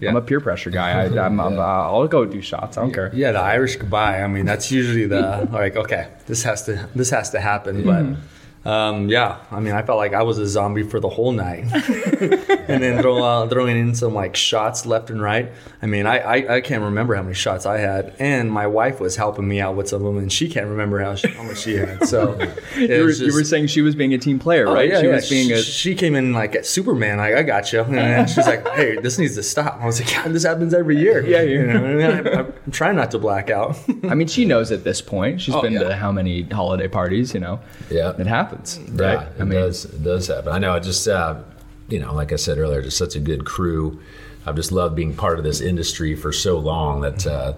Yeah. 0.00 0.10
"I'm 0.10 0.16
a 0.16 0.22
peer 0.22 0.40
pressure 0.40 0.70
guy. 0.70 0.90
I, 0.90 1.04
I'm, 1.26 1.40
I'm, 1.40 1.58
uh, 1.58 1.62
I'll 1.62 2.08
go 2.08 2.24
do 2.24 2.40
shots. 2.40 2.76
I 2.78 2.82
don't 2.82 2.92
care." 2.92 3.10
Yeah, 3.14 3.32
the 3.32 3.40
Irish 3.40 3.76
goodbye. 3.76 4.22
I 4.22 4.26
mean, 4.26 4.46
that's 4.46 4.70
usually 4.70 5.06
the 5.06 5.48
like, 5.52 5.76
okay, 5.76 6.08
this 6.26 6.42
has 6.44 6.64
to 6.66 6.88
this 6.94 7.10
has 7.10 7.30
to 7.30 7.40
happen. 7.40 7.84
But 7.84 8.04
mm-hmm. 8.04 8.22
Um, 8.64 9.08
yeah, 9.08 9.38
I 9.50 9.58
mean, 9.58 9.74
I 9.74 9.82
felt 9.82 9.98
like 9.98 10.14
I 10.14 10.22
was 10.22 10.38
a 10.38 10.46
zombie 10.46 10.84
for 10.84 11.00
the 11.00 11.08
whole 11.08 11.32
night, 11.32 11.64
and 11.72 12.82
then 12.82 13.02
throw, 13.02 13.22
uh, 13.22 13.48
throwing 13.48 13.76
in 13.76 13.94
some 13.94 14.14
like 14.14 14.36
shots 14.36 14.86
left 14.86 15.10
and 15.10 15.20
right. 15.20 15.50
I 15.82 15.86
mean, 15.86 16.06
I, 16.06 16.18
I, 16.18 16.54
I 16.56 16.60
can't 16.60 16.84
remember 16.84 17.16
how 17.16 17.22
many 17.22 17.34
shots 17.34 17.66
I 17.66 17.78
had, 17.78 18.14
and 18.20 18.50
my 18.52 18.68
wife 18.68 19.00
was 19.00 19.16
helping 19.16 19.48
me 19.48 19.60
out 19.60 19.74
with 19.74 19.88
some 19.88 20.04
of 20.06 20.14
them, 20.14 20.18
and 20.22 20.32
she 20.32 20.48
can't 20.48 20.68
remember 20.68 21.00
how, 21.02 21.16
she, 21.16 21.26
how 21.28 21.42
much 21.42 21.58
she 21.58 21.74
had. 21.74 22.06
So 22.06 22.38
You 22.76 22.88
were, 23.00 23.04
was 23.06 23.20
you 23.20 23.34
were 23.34 23.42
saying 23.42 23.66
she 23.66 23.82
was 23.82 23.96
being 23.96 24.14
a 24.14 24.18
team 24.18 24.38
player, 24.38 24.68
Oh, 24.68 24.74
right? 24.74 24.88
yeah, 24.88 25.00
she 25.00 25.06
yeah. 25.08 25.14
was 25.14 25.28
being 25.30 25.52
a. 25.52 25.56
She- 25.62 25.82
she 25.82 25.94
came 25.96 26.14
in 26.14 26.32
like 26.32 26.54
at 26.54 26.64
Superman, 26.64 27.18
like 27.18 27.34
I 27.34 27.42
got 27.42 27.72
you, 27.72 27.80
and 27.82 27.94
then 27.94 28.28
she's 28.28 28.46
like, 28.46 28.66
"Hey, 28.68 28.96
this 28.98 29.18
needs 29.18 29.34
to 29.34 29.42
stop." 29.42 29.80
I 29.80 29.86
was 29.86 30.00
like, 30.00 30.14
"God, 30.14 30.32
this 30.32 30.44
happens 30.44 30.72
every 30.72 30.96
year." 30.96 31.26
Yeah, 31.26 31.42
yeah. 31.42 31.60
You 31.60 31.66
know, 31.66 31.98
I, 31.98 32.38
I'm 32.66 32.70
trying 32.72 32.94
not 32.94 33.10
to 33.10 33.18
black 33.18 33.50
out. 33.50 33.76
I 34.08 34.14
mean, 34.14 34.28
she 34.28 34.44
knows 34.44 34.70
at 34.70 34.84
this 34.84 35.00
point. 35.02 35.40
She's 35.40 35.54
Oh, 35.56 35.60
been 35.62 35.72
yeah. 35.72 35.80
to 35.82 35.96
how 35.96 36.12
many 36.12 36.42
holiday 36.44 36.86
parties? 36.86 37.34
You 37.34 37.40
know, 37.40 37.58
Yeah. 37.90 38.12
it 38.16 38.26
happens, 38.28 38.51
Yeah, 38.94 39.14
right? 39.14 39.26
it 39.28 39.40
I 39.40 39.44
mean, 39.44 39.58
does. 39.58 39.84
It 39.84 40.02
does 40.02 40.26
happen. 40.28 40.52
I 40.52 40.58
know. 40.58 40.72
I 40.74 40.78
just, 40.80 41.06
uh, 41.08 41.40
you 41.88 41.98
know, 42.00 42.14
like 42.14 42.32
I 42.32 42.36
said 42.36 42.58
earlier, 42.58 42.82
just 42.82 42.96
such 42.98 43.16
a 43.16 43.20
good 43.20 43.44
crew. 43.44 44.00
I've 44.46 44.56
just 44.56 44.72
loved 44.72 44.96
being 44.96 45.14
part 45.14 45.38
of 45.38 45.44
this 45.44 45.60
industry 45.60 46.14
for 46.16 46.32
so 46.32 46.58
long 46.58 47.00
that 47.02 47.26
uh, 47.26 47.54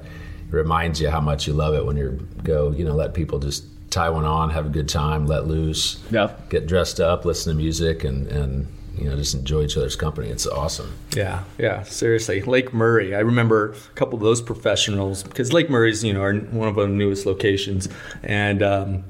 it 0.48 0.54
reminds 0.54 1.00
you 1.00 1.08
how 1.10 1.20
much 1.20 1.46
you 1.46 1.52
love 1.54 1.74
it 1.74 1.84
when 1.86 1.96
you 1.96 2.26
go, 2.42 2.70
you 2.72 2.84
know, 2.84 2.94
let 2.94 3.14
people 3.14 3.38
just 3.38 3.64
tie 3.90 4.10
one 4.10 4.24
on, 4.24 4.50
have 4.50 4.66
a 4.66 4.70
good 4.70 4.88
time, 4.88 5.26
let 5.26 5.46
loose, 5.46 6.02
Yeah. 6.10 6.32
get 6.50 6.66
dressed 6.66 7.00
up, 7.00 7.24
listen 7.24 7.52
to 7.52 7.56
music, 7.56 8.04
and 8.04 8.26
and 8.28 8.66
you 8.98 9.08
know, 9.10 9.16
just 9.16 9.34
enjoy 9.34 9.62
each 9.64 9.76
other's 9.76 9.96
company. 9.96 10.28
It's 10.28 10.46
awesome. 10.46 10.92
Yeah, 11.16 11.42
yeah, 11.58 11.82
seriously. 11.82 12.42
Lake 12.42 12.72
Murray. 12.72 13.12
I 13.12 13.20
remember 13.20 13.70
a 13.72 13.94
couple 13.96 14.14
of 14.16 14.22
those 14.22 14.40
professionals 14.40 15.24
because 15.24 15.52
Lake 15.52 15.68
Murray's, 15.68 16.04
you 16.04 16.12
know, 16.12 16.22
are 16.22 16.32
one 16.34 16.68
of 16.68 16.78
our 16.78 16.86
newest 16.86 17.26
locations, 17.26 17.88
and 18.22 18.62
um, 18.62 19.04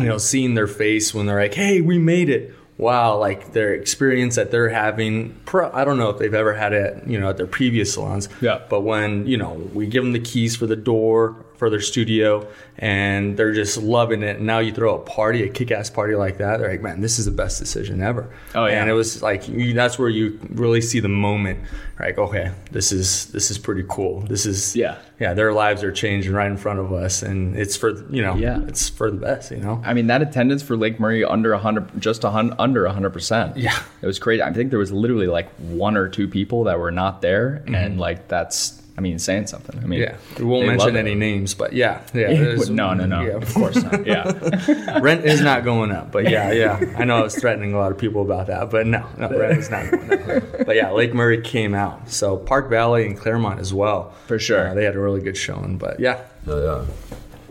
you 0.00 0.08
know, 0.08 0.18
seeing 0.18 0.54
their 0.54 0.66
face 0.66 1.14
when 1.14 1.26
they're 1.26 1.40
like, 1.40 1.54
"Hey, 1.54 1.80
we 1.80 1.98
made 1.98 2.28
it." 2.28 2.54
Wow, 2.76 3.18
like 3.18 3.52
their 3.52 3.74
experience 3.74 4.36
that 4.36 4.50
they're 4.50 4.70
having. 4.70 5.38
Pro, 5.44 5.70
I 5.70 5.84
don't 5.84 5.98
know 5.98 6.08
if 6.08 6.18
they've 6.18 6.32
ever 6.32 6.54
had 6.54 6.72
it, 6.72 7.06
you 7.06 7.20
know, 7.20 7.28
at 7.28 7.36
their 7.36 7.46
previous 7.46 7.92
salons. 7.92 8.28
Yeah. 8.40 8.60
But 8.70 8.80
when 8.82 9.26
you 9.26 9.36
know 9.36 9.52
we 9.74 9.86
give 9.86 10.02
them 10.02 10.12
the 10.12 10.20
keys 10.20 10.56
for 10.56 10.66
the 10.66 10.76
door 10.76 11.44
for 11.60 11.70
their 11.70 11.80
studio, 11.80 12.48
and 12.78 13.36
they're 13.36 13.52
just 13.52 13.76
loving 13.78 14.24
it. 14.24 14.38
And 14.38 14.46
now 14.46 14.58
you 14.58 14.72
throw 14.72 14.96
a 14.96 14.98
party, 14.98 15.44
a 15.44 15.48
kick-ass 15.48 15.90
party 15.90 16.16
like 16.16 16.38
that. 16.38 16.58
They're 16.58 16.70
like, 16.70 16.82
"Man, 16.82 17.00
this 17.00 17.20
is 17.20 17.26
the 17.26 17.30
best 17.30 17.60
decision 17.60 18.02
ever." 18.02 18.28
Oh, 18.56 18.66
yeah. 18.66 18.80
And 18.80 18.90
it 18.90 18.94
was 18.94 19.22
like 19.22 19.48
you, 19.48 19.72
that's 19.74 19.98
where 19.98 20.08
you 20.08 20.40
really 20.50 20.80
see 20.80 20.98
the 20.98 21.08
moment 21.08 21.60
like 22.00 22.16
okay 22.16 22.50
this 22.70 22.92
is 22.92 23.26
this 23.26 23.50
is 23.50 23.58
pretty 23.58 23.84
cool 23.86 24.20
this 24.20 24.46
is 24.46 24.74
Yeah. 24.74 24.96
yeah 25.18 25.34
their 25.34 25.52
lives 25.52 25.84
are 25.84 25.92
changing 25.92 26.32
right 26.32 26.50
in 26.50 26.56
front 26.56 26.78
of 26.78 26.94
us 26.94 27.22
and 27.22 27.54
it's 27.54 27.76
for 27.76 27.90
you 28.08 28.22
know 28.22 28.36
Yeah. 28.36 28.62
it's 28.66 28.88
for 28.88 29.10
the 29.10 29.18
best 29.18 29.50
you 29.50 29.58
know 29.58 29.82
I 29.84 29.92
mean, 29.92 30.06
that 30.06 30.22
attendance 30.22 30.62
for 30.62 30.76
Lake 30.78 30.98
Murray 30.98 31.24
under 31.24 31.54
hundred, 31.56 32.00
just 32.00 32.24
a 32.24 32.30
hun- 32.30 32.54
under 32.58 32.86
hundred 32.88 33.10
percent. 33.10 33.56
Yeah. 33.56 33.76
it 34.00 34.06
was 34.06 34.18
crazy. 34.18 34.42
I 34.42 34.52
think 34.52 34.70
there 34.70 34.78
was 34.78 34.92
literally 34.92 35.26
like 35.26 35.50
one 35.56 35.96
or 35.96 36.08
two 36.08 36.28
people 36.28 36.64
that 36.64 36.78
were 36.78 36.90
not 36.90 37.20
there, 37.22 37.62
mm-hmm. 37.64 37.74
and 37.74 37.98
like 38.00 38.28
that's, 38.28 38.79
I 39.00 39.02
mean, 39.02 39.18
saying 39.18 39.46
something. 39.46 39.78
I 39.82 39.86
mean, 39.86 40.00
yeah 40.00 40.16
we 40.38 40.44
won't 40.44 40.66
mention 40.66 40.94
any 40.94 41.12
it. 41.12 41.16
names 41.16 41.54
but 41.54 41.72
yeah 41.72 42.02
yeah 42.12 42.28
Yeah, 42.28 42.64
no, 42.68 42.92
no, 42.92 43.06
no. 43.06 43.22
yeah. 43.22 43.32
Of 43.36 43.54
course 43.54 43.76
not. 43.82 44.06
Yeah, 44.10 44.98
rent 45.00 45.24
is 45.24 45.40
not 45.40 45.64
going 45.64 45.90
up 45.90 46.12
but 46.12 46.28
yeah 46.28 46.52
yeah 46.52 46.94
I 46.98 47.04
know 47.04 47.16
I 47.16 47.22
was 47.22 47.34
threatening 47.34 47.72
a 47.72 47.78
lot 47.78 47.92
of 47.92 47.96
people 47.96 48.20
about 48.20 48.48
that 48.48 48.70
but 48.70 48.86
no 48.86 49.06
no 49.16 49.30
rent 49.30 49.56
is 49.58 49.70
not 49.70 49.90
going 49.90 50.12
up 50.12 50.66
but 50.66 50.76
yeah 50.76 50.90
Lake 50.90 51.14
Murray 51.14 51.40
came 51.40 51.74
out 51.74 52.10
so 52.10 52.36
Park 52.36 52.68
Valley 52.68 53.06
and 53.06 53.18
Clairemont 53.18 53.58
as 53.58 53.72
well 53.72 54.12
For 54.26 54.38
sure. 54.38 54.68
Uh, 54.68 54.74
they 54.74 54.84
had 54.84 54.94
a 54.96 55.00
really 55.00 55.22
good 55.22 55.36
showing 55.38 55.78
but 55.78 55.98
yeah 55.98 56.20
Oh, 56.46 56.84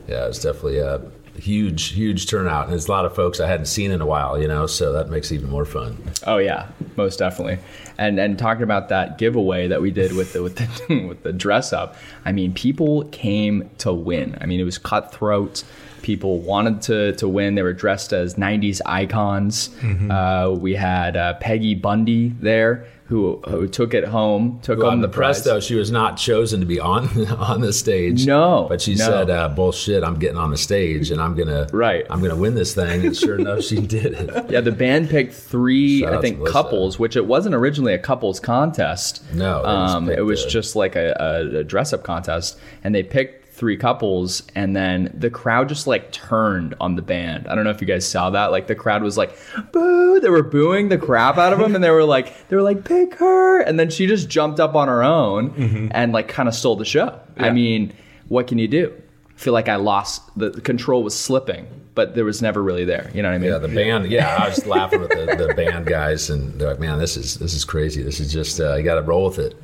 yeah. 0.07 0.15
Yeah, 0.15 0.27
it's 0.27 0.39
definitely 0.41 0.79
a 0.79 1.01
huge, 1.39 1.89
huge 1.93 2.27
turnout. 2.29 2.63
And 2.65 2.71
there's 2.73 2.87
a 2.87 2.91
lot 2.91 3.05
of 3.05 3.15
folks 3.15 3.39
I 3.39 3.47
hadn't 3.47 3.67
seen 3.67 3.91
in 3.91 4.01
a 4.01 4.05
while, 4.05 4.41
you 4.41 4.47
know, 4.47 4.65
so 4.67 4.91
that 4.93 5.09
makes 5.09 5.31
it 5.31 5.35
even 5.35 5.49
more 5.49 5.65
fun. 5.65 5.97
Oh 6.27 6.37
yeah, 6.37 6.67
most 6.97 7.17
definitely. 7.19 7.59
And 7.99 8.17
and 8.17 8.39
talking 8.39 8.63
about 8.63 8.87
that 8.89 9.17
giveaway 9.17 9.67
that 9.67 9.81
we 9.81 9.91
did 9.91 10.13
with 10.13 10.31
the 10.33 10.41
with 10.41 10.55
the 10.55 11.05
with 11.07 11.23
the 11.23 11.33
dress 11.33 11.73
up, 11.73 11.95
I 12.23 12.31
mean, 12.31 12.53
people 12.53 13.03
came 13.11 13.69
to 13.79 13.93
win. 13.93 14.37
I 14.39 14.45
mean, 14.45 14.59
it 14.59 14.63
was 14.63 14.77
cutthroat. 14.77 15.63
People 16.01 16.39
wanted 16.39 16.81
to 16.83 17.13
to 17.17 17.27
win. 17.27 17.55
They 17.55 17.61
were 17.61 17.73
dressed 17.73 18.13
as 18.13 18.35
'90s 18.35 18.79
icons. 18.85 19.69
Uh, 20.09 20.55
we 20.57 20.75
had 20.75 21.17
uh, 21.17 21.33
Peggy 21.41 21.75
Bundy 21.75 22.29
there, 22.39 22.87
who 23.09 23.41
who 23.47 23.67
took 23.67 23.95
it 23.95 24.05
home, 24.05 24.59
took 24.61 24.79
home 24.79 25.01
the 25.01 25.07
the 25.07 25.13
press, 25.13 25.43
though, 25.43 25.59
she 25.59 25.73
was 25.73 25.89
not 25.89 26.15
chosen 26.15 26.59
to 26.59 26.65
be 26.67 26.79
on 26.79 27.07
on 27.37 27.59
the 27.59 27.73
stage. 27.73 28.27
No, 28.27 28.67
but 28.69 28.81
she 28.81 28.93
no. 28.93 29.03
said, 29.03 29.29
uh, 29.31 29.49
"Bullshit! 29.49 30.03
I'm 30.03 30.19
getting 30.19 30.37
on 30.37 30.51
the 30.51 30.57
stage, 30.57 31.09
and 31.09 31.19
I'm 31.19 31.35
gonna 31.35 31.67
Right. 31.73 32.05
I'm 32.07 32.21
gonna 32.21 32.35
win 32.35 32.53
this 32.53 32.75
thing." 32.75 33.03
And 33.07 33.17
sure 33.17 33.39
enough, 33.39 33.63
she 33.63 33.77
did 33.81 34.13
it. 34.13 34.51
Yeah, 34.51 34.61
the 34.61 34.71
band 34.71 35.09
picked 35.09 35.33
three, 35.33 36.01
Shout 36.01 36.13
I 36.13 36.21
think, 36.21 36.45
couples, 36.47 36.99
which 36.99 37.15
it 37.15 37.25
wasn't 37.25 37.55
originally 37.55 37.95
a 37.95 37.99
couples 37.99 38.39
contest. 38.39 39.23
No, 39.33 39.65
um, 39.65 40.05
picked 40.05 40.19
it 40.19 40.21
was 40.21 40.45
just 40.45 40.75
like 40.75 40.95
a, 40.95 41.15
a, 41.19 41.59
a 41.59 41.63
dress 41.63 41.93
up 41.93 42.03
contest, 42.03 42.59
and 42.83 42.93
they 42.93 43.01
picked 43.01 43.38
three 43.59 43.75
couples, 43.75 44.41
and 44.55 44.73
then 44.73 45.11
the 45.13 45.29
crowd 45.29 45.67
just 45.67 45.85
like 45.85 46.11
turned 46.13 46.73
on 46.79 46.95
the 46.95 47.01
band. 47.01 47.45
I 47.47 47.55
don't 47.55 47.65
know 47.65 47.69
if 47.71 47.81
you 47.81 47.87
guys 47.87 48.07
saw 48.07 48.29
that. 48.29 48.51
Like 48.51 48.67
the 48.67 48.75
crowd 48.75 49.03
was 49.03 49.17
like, 49.17 49.37
"Boo!" 49.73 50.19
They 50.21 50.29
were 50.29 50.43
booing 50.43 50.87
the 50.87 50.97
crap 50.97 51.37
out 51.37 51.51
of 51.51 51.59
them, 51.59 51.75
and 51.75 51.83
they 51.83 51.91
were 51.91 52.05
like, 52.05 52.47
they 52.47 52.55
were 52.55 52.61
like, 52.63 52.85
"Pick 52.85 53.15
her!" 53.15 53.59
And 53.61 53.77
then 53.77 53.89
she 53.89 54.07
just 54.07 54.29
jumped 54.29 54.59
up 54.61 54.75
on 54.75 54.87
her 54.87 55.03
own 55.03 55.91
and 55.93 56.13
like 56.13 56.29
kind 56.29 56.47
of 56.47 56.55
stole 56.55 56.77
the 56.77 56.85
show. 56.85 57.19
I 57.37 57.51
mean, 57.51 57.93
what 58.29 58.47
can 58.47 58.57
you 58.57 58.67
do? 58.67 58.93
I 59.29 59.39
feel 59.41 59.53
like 59.53 59.69
I 59.69 59.75
lost 59.75 60.21
the, 60.37 60.49
the 60.49 60.61
control 60.61 61.03
was 61.03 61.17
slipping, 61.17 61.65
but 61.95 62.15
there 62.15 62.25
was 62.25 62.41
never 62.41 62.61
really 62.63 62.83
there. 62.85 63.09
You 63.13 63.21
know 63.21 63.29
what 63.29 63.35
I 63.35 63.37
mean? 63.39 63.51
Yeah, 63.51 63.57
the 63.57 63.67
band. 63.69 64.09
Yeah, 64.11 64.35
I 64.37 64.49
was 64.49 64.65
laughing 64.65 65.01
with 65.01 65.11
the, 65.11 65.47
the 65.47 65.53
band 65.53 65.85
guys, 65.85 66.29
and 66.29 66.59
they're 66.59 66.69
like, 66.69 66.79
"Man, 66.79 66.97
this 66.97 67.17
is 67.17 67.35
this 67.35 67.53
is 67.53 67.65
crazy. 67.65 68.01
This 68.03 68.19
is 68.21 68.31
just 68.31 68.59
uh, 68.61 68.75
you 68.75 68.83
got 68.83 68.95
to 68.95 69.01
roll 69.01 69.25
with 69.25 69.39
it." 69.39 69.55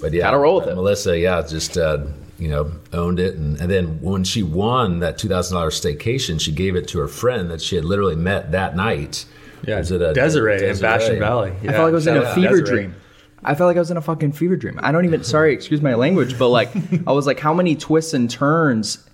But 0.00 0.12
yeah, 0.12 0.22
Gotta 0.22 0.38
roll 0.38 0.56
with 0.56 0.68
uh, 0.68 0.72
it. 0.72 0.74
Melissa, 0.76 1.18
yeah, 1.18 1.42
just 1.46 1.76
uh, 1.76 1.98
you 2.40 2.48
know 2.48 2.72
owned 2.92 3.20
it, 3.20 3.36
and, 3.36 3.60
and 3.60 3.70
then 3.70 4.00
when 4.00 4.24
she 4.24 4.42
won 4.42 4.98
that 5.00 5.18
two 5.18 5.28
thousand 5.28 5.54
dollars 5.56 5.80
staycation, 5.80 6.40
she 6.40 6.50
gave 6.52 6.74
it 6.74 6.88
to 6.88 6.98
her 6.98 7.08
friend 7.08 7.50
that 7.50 7.60
she 7.60 7.76
had 7.76 7.84
literally 7.84 8.16
met 8.16 8.50
that 8.52 8.74
night. 8.74 9.26
yeah 9.66 9.78
Was 9.78 9.90
it 9.92 10.00
a- 10.02 10.12
Desiree, 10.14 10.54
in 10.54 10.60
Desiree? 10.60 10.88
Fashion 10.88 11.18
Valley 11.18 11.52
I 11.62 11.72
felt 11.72 11.84
like 11.84 11.90
I 11.90 11.90
was 11.90 12.06
in 12.06 12.16
a 12.16 12.34
fever 12.34 12.60
Desiree. 12.60 12.68
dream. 12.82 12.94
I 13.44 13.54
felt 13.54 13.68
like 13.68 13.76
I 13.76 13.80
was 13.80 13.90
in 13.90 13.96
a 13.96 14.02
fucking 14.02 14.32
fever 14.32 14.56
dream. 14.56 14.78
I 14.82 14.90
don't 14.92 15.04
even. 15.04 15.22
Sorry, 15.24 15.52
excuse 15.54 15.80
my 15.80 15.94
language, 15.94 16.38
but 16.38 16.48
like 16.48 16.70
I 17.06 17.12
was 17.12 17.26
like, 17.26 17.38
how 17.40 17.54
many 17.54 17.76
twists 17.76 18.14
and 18.14 18.28
turns 18.30 19.06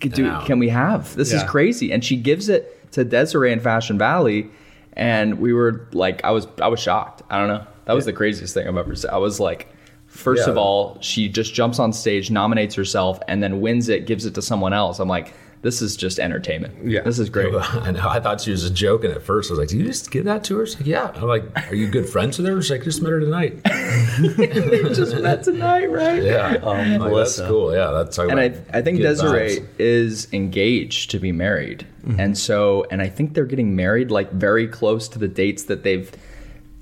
do 0.00 0.24
Wow. 0.24 0.44
can 0.44 0.58
we 0.58 0.68
have? 0.68 1.14
This 1.16 1.32
is 1.32 1.42
crazy. 1.44 1.90
And 1.92 2.04
she 2.04 2.16
gives 2.16 2.48
it 2.48 2.92
to 2.92 3.04
Desiree 3.04 3.52
in 3.52 3.60
Fashion 3.60 3.96
Valley, 3.98 4.50
and 4.92 5.38
we 5.38 5.52
were 5.52 5.88
like, 5.92 6.22
I 6.24 6.30
was 6.30 6.46
I 6.60 6.68
was 6.68 6.78
shocked. 6.80 7.22
I 7.30 7.38
don't 7.38 7.48
know. 7.48 7.66
That 7.86 7.94
was 7.94 8.04
the 8.04 8.12
craziest 8.12 8.54
thing 8.54 8.66
I've 8.68 8.76
ever 8.76 8.94
seen. 8.96 9.10
I 9.10 9.18
was 9.18 9.40
like. 9.40 9.68
First 10.14 10.46
Yeah. 10.46 10.52
of 10.52 10.56
all, 10.56 10.96
she 11.00 11.28
just 11.28 11.52
jumps 11.54 11.78
on 11.78 11.92
stage, 11.92 12.30
nominates 12.30 12.74
herself, 12.76 13.18
and 13.28 13.42
then 13.42 13.60
wins 13.60 13.88
it, 13.88 14.06
gives 14.06 14.24
it 14.26 14.34
to 14.36 14.42
someone 14.42 14.72
else. 14.72 15.00
I'm 15.00 15.08
like, 15.08 15.34
this 15.62 15.80
is 15.82 15.96
just 15.96 16.18
entertainment. 16.20 16.74
Yeah. 16.84 17.00
this 17.00 17.18
is 17.18 17.30
great. 17.30 17.52
I 17.58 17.90
know. 17.90 18.06
I 18.08 18.20
thought 18.20 18.40
she 18.42 18.50
was 18.50 18.62
just 18.62 18.74
joking 18.74 19.10
at 19.10 19.22
first. 19.22 19.50
I 19.50 19.52
was 19.54 19.58
like, 19.60 19.68
"Did 19.68 19.78
you 19.80 19.86
just 19.86 20.10
give 20.10 20.24
that 20.26 20.44
to 20.44 20.58
her?" 20.58 20.66
She's 20.66 20.76
like, 20.76 20.86
"Yeah." 20.86 21.10
I'm 21.14 21.22
like, 21.26 21.70
"Are 21.70 21.74
you 21.74 21.88
good 21.88 22.06
friends 22.08 22.36
with 22.38 22.46
her?" 22.46 22.60
She's 22.60 22.70
like, 22.70 22.84
"Just 22.84 23.00
met 23.02 23.10
her 23.12 23.20
tonight." 23.20 23.62
just 24.94 25.16
met 25.20 25.42
tonight, 25.42 25.90
right? 25.90 26.22
Yeah, 26.22 26.56
Um, 26.62 26.76
like, 26.76 26.88
that's 26.90 26.98
Melissa. 27.00 27.48
cool. 27.48 27.72
Yeah, 27.74 27.90
that's 27.92 28.18
and 28.18 28.38
I, 28.38 28.54
I 28.72 28.82
think 28.82 29.00
Desiree 29.00 29.56
vibes. 29.60 29.66
is 29.78 30.28
engaged 30.32 31.10
to 31.12 31.18
be 31.18 31.32
married, 31.32 31.86
Mm-hmm. 32.06 32.20
and 32.20 32.36
so 32.38 32.86
and 32.90 33.00
I 33.00 33.08
think 33.08 33.32
they're 33.34 33.46
getting 33.46 33.74
married 33.74 34.10
like 34.10 34.30
very 34.32 34.68
close 34.68 35.08
to 35.08 35.18
the 35.18 35.28
dates 35.28 35.64
that 35.64 35.82
they've 35.82 36.10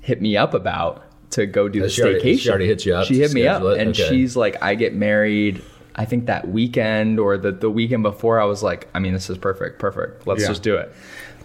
hit 0.01 0.21
me 0.21 0.35
up 0.35 0.53
about 0.53 1.02
to 1.33 1.45
go 1.45 1.67
do 1.69 1.81
the 1.81 1.89
she 1.89 2.01
already- 2.01 2.19
staycation. 2.35 2.39
she 2.39 2.49
already 2.49 2.67
hit 2.67 2.85
you 2.85 2.95
up 2.95 3.05
She 3.07 3.19
hit 3.19 3.33
me 3.33 3.45
up, 3.47 3.61
it? 3.63 3.79
and 3.79 3.89
Okay. 3.91 4.07
she's 4.09 4.35
like, 4.35 4.61
"I 4.63 4.75
get 4.75 4.93
married." 4.95 5.61
I 5.95 6.05
think 6.05 6.25
that 6.25 6.47
weekend 6.47 7.19
or 7.19 7.37
the, 7.37 7.51
the 7.51 7.69
weekend 7.69 8.01
before, 8.01 8.39
I 8.39 8.45
was 8.45 8.63
like, 8.63 8.87
I 8.95 8.99
mean, 8.99 9.13
this 9.13 9.29
is 9.29 9.37
perfect, 9.37 9.77
perfect. 9.77 10.25
Let's 10.25 10.41
Yeah. 10.41 10.47
just 10.47 10.63
do 10.63 10.75
it. 10.75 10.91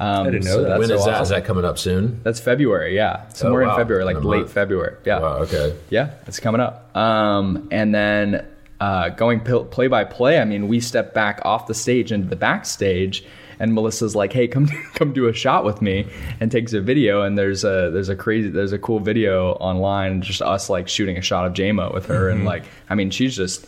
Um, 0.01 0.25
didn't 0.25 0.45
know 0.47 0.53
so 0.53 0.63
that. 0.63 0.79
When 0.79 0.89
so 0.89 0.95
is 0.95 1.05
that? 1.05 1.21
Is 1.21 1.29
that 1.29 1.45
coming 1.45 1.67
up 1.67 1.77
soon? 1.79 2.21
That's 2.23 2.41
February, 2.41 2.95
yeah, 2.97 3.29
somewhere 3.29 3.65
wow. 3.67 3.73
in 3.73 3.77
February, 3.77 4.05
like 4.05 4.17
In 4.17 4.23
late 4.23 4.39
month. 4.43 4.53
February, 4.53 4.95
yeah. 5.05 5.19
Wow. 5.21 5.39
Okay. 5.41 5.75
Yeah, 5.91 6.13
it's 6.27 6.41
coming 6.41 6.63
up. 6.63 6.97
Um, 6.97 7.69
and 7.71 7.95
then 7.95 8.47
uh, 8.81 9.11
going 9.11 9.41
play 9.41 9.89
by 9.89 10.05
play, 10.05 10.39
I 10.39 10.45
mean, 10.47 10.67
we 10.69 10.81
step 10.81 11.13
back 11.13 11.41
off 11.45 11.67
the 11.67 11.75
stage 11.75 12.11
into 12.13 12.29
the 12.29 12.37
backstage, 12.37 13.25
and 13.59 13.75
Melissa's 13.75 14.15
like, 14.15 14.33
"Hey, 14.33 14.49
come 14.49 14.69
come 14.95 15.13
do 15.13 15.27
a 15.29 15.33
shot 15.33 15.65
with 15.65 15.83
me," 15.83 16.07
and 16.41 16.51
takes 16.51 16.73
a 16.73 16.81
video. 16.81 17.23
And 17.23 17.37
there's 17.39 17.65
a 17.65 17.91
there's 17.93 18.09
a 18.09 18.17
crazy 18.17 18.49
there's 18.49 18.73
a 18.73 18.79
cool 18.79 19.01
video 19.01 19.53
online, 19.55 20.23
just 20.23 20.43
us 20.43 20.69
like 20.71 20.89
shooting 20.89 21.17
a 21.17 21.23
shot 21.23 21.47
of 21.47 21.53
JMO 21.53 21.93
with 21.95 22.07
her, 22.07 22.29
and 22.29 22.45
like, 22.45 22.65
I 22.89 22.95
mean, 22.95 23.11
she's 23.11 23.37
just. 23.37 23.67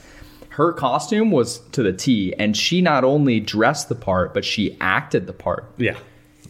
Her 0.50 0.72
costume 0.72 1.30
was 1.30 1.58
to 1.70 1.82
the 1.82 1.92
T, 1.92 2.34
and 2.38 2.56
she 2.56 2.82
not 2.82 3.04
only 3.04 3.40
dressed 3.40 3.88
the 3.88 3.94
part, 3.94 4.34
but 4.34 4.44
she 4.44 4.76
acted 4.80 5.26
the 5.26 5.32
part. 5.32 5.72
yeah 5.78 5.96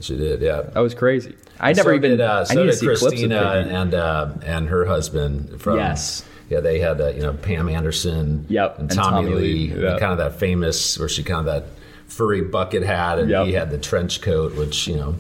She 0.01 0.17
did. 0.17 0.41
Yeah. 0.41 0.63
That 0.63 0.81
was 0.81 0.95
crazy. 0.95 1.37
I 1.61 1.75
never 1.75 1.91
so 1.91 1.95
even. 1.97 2.13
Did, 2.13 2.21
uh, 2.23 2.41
I 2.49 2.55
so 2.55 2.55
need 2.55 2.61
to 2.63 2.71
did 2.71 2.79
see 2.79 2.87
clips 2.87 3.03
of 3.03 3.09
Christina 3.11 3.61
it. 3.61 3.69
and 3.69 3.95
uh, 3.95 4.33
and 4.43 4.69
her 4.69 4.87
husband 4.87 5.61
from. 5.61 5.77
Yes. 5.77 6.25
Yeah, 6.49 6.61
they 6.61 6.81
had 6.81 7.01
uh, 7.01 7.09
you 7.09 7.21
know 7.21 7.35
Pam 7.35 7.69
Anderson. 7.69 8.47
Yep, 8.49 8.79
And 8.81 8.91
and 8.91 8.99
Tommy, 8.99 9.29
Tommy 9.29 9.41
Lee. 9.41 9.69
Lee, 9.69 9.83
yeah. 9.83 9.99
Kind 10.01 10.13
of 10.13 10.19
that 10.19 10.41
famous, 10.41 10.99
where 10.99 11.09
she 11.09 11.23
kind 11.23 11.47
of 11.47 11.63
that 11.63 11.71
furry 12.11 12.43
bucket 12.43 12.83
hat, 12.83 13.19
and 13.19 13.31
Yep. 13.31 13.47
he 13.47 13.53
had 13.53 13.71
the 13.71 13.79
trench 13.79 14.21
coat, 14.21 14.55
which 14.57 14.87
you 14.87 14.97
know 14.97 15.15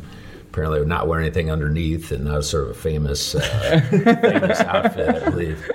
apparently 0.50 0.80
would 0.80 0.88
not 0.88 1.06
wear 1.06 1.20
anything 1.20 1.48
underneath, 1.50 2.10
and 2.10 2.26
that 2.26 2.34
was 2.34 2.50
sort 2.50 2.64
of 2.64 2.70
a 2.70 2.74
famous 2.74 3.34
uh, 3.36 3.80
famous 3.90 4.60
outfit, 4.60 5.22
I 5.22 5.30
believe. 5.30 5.70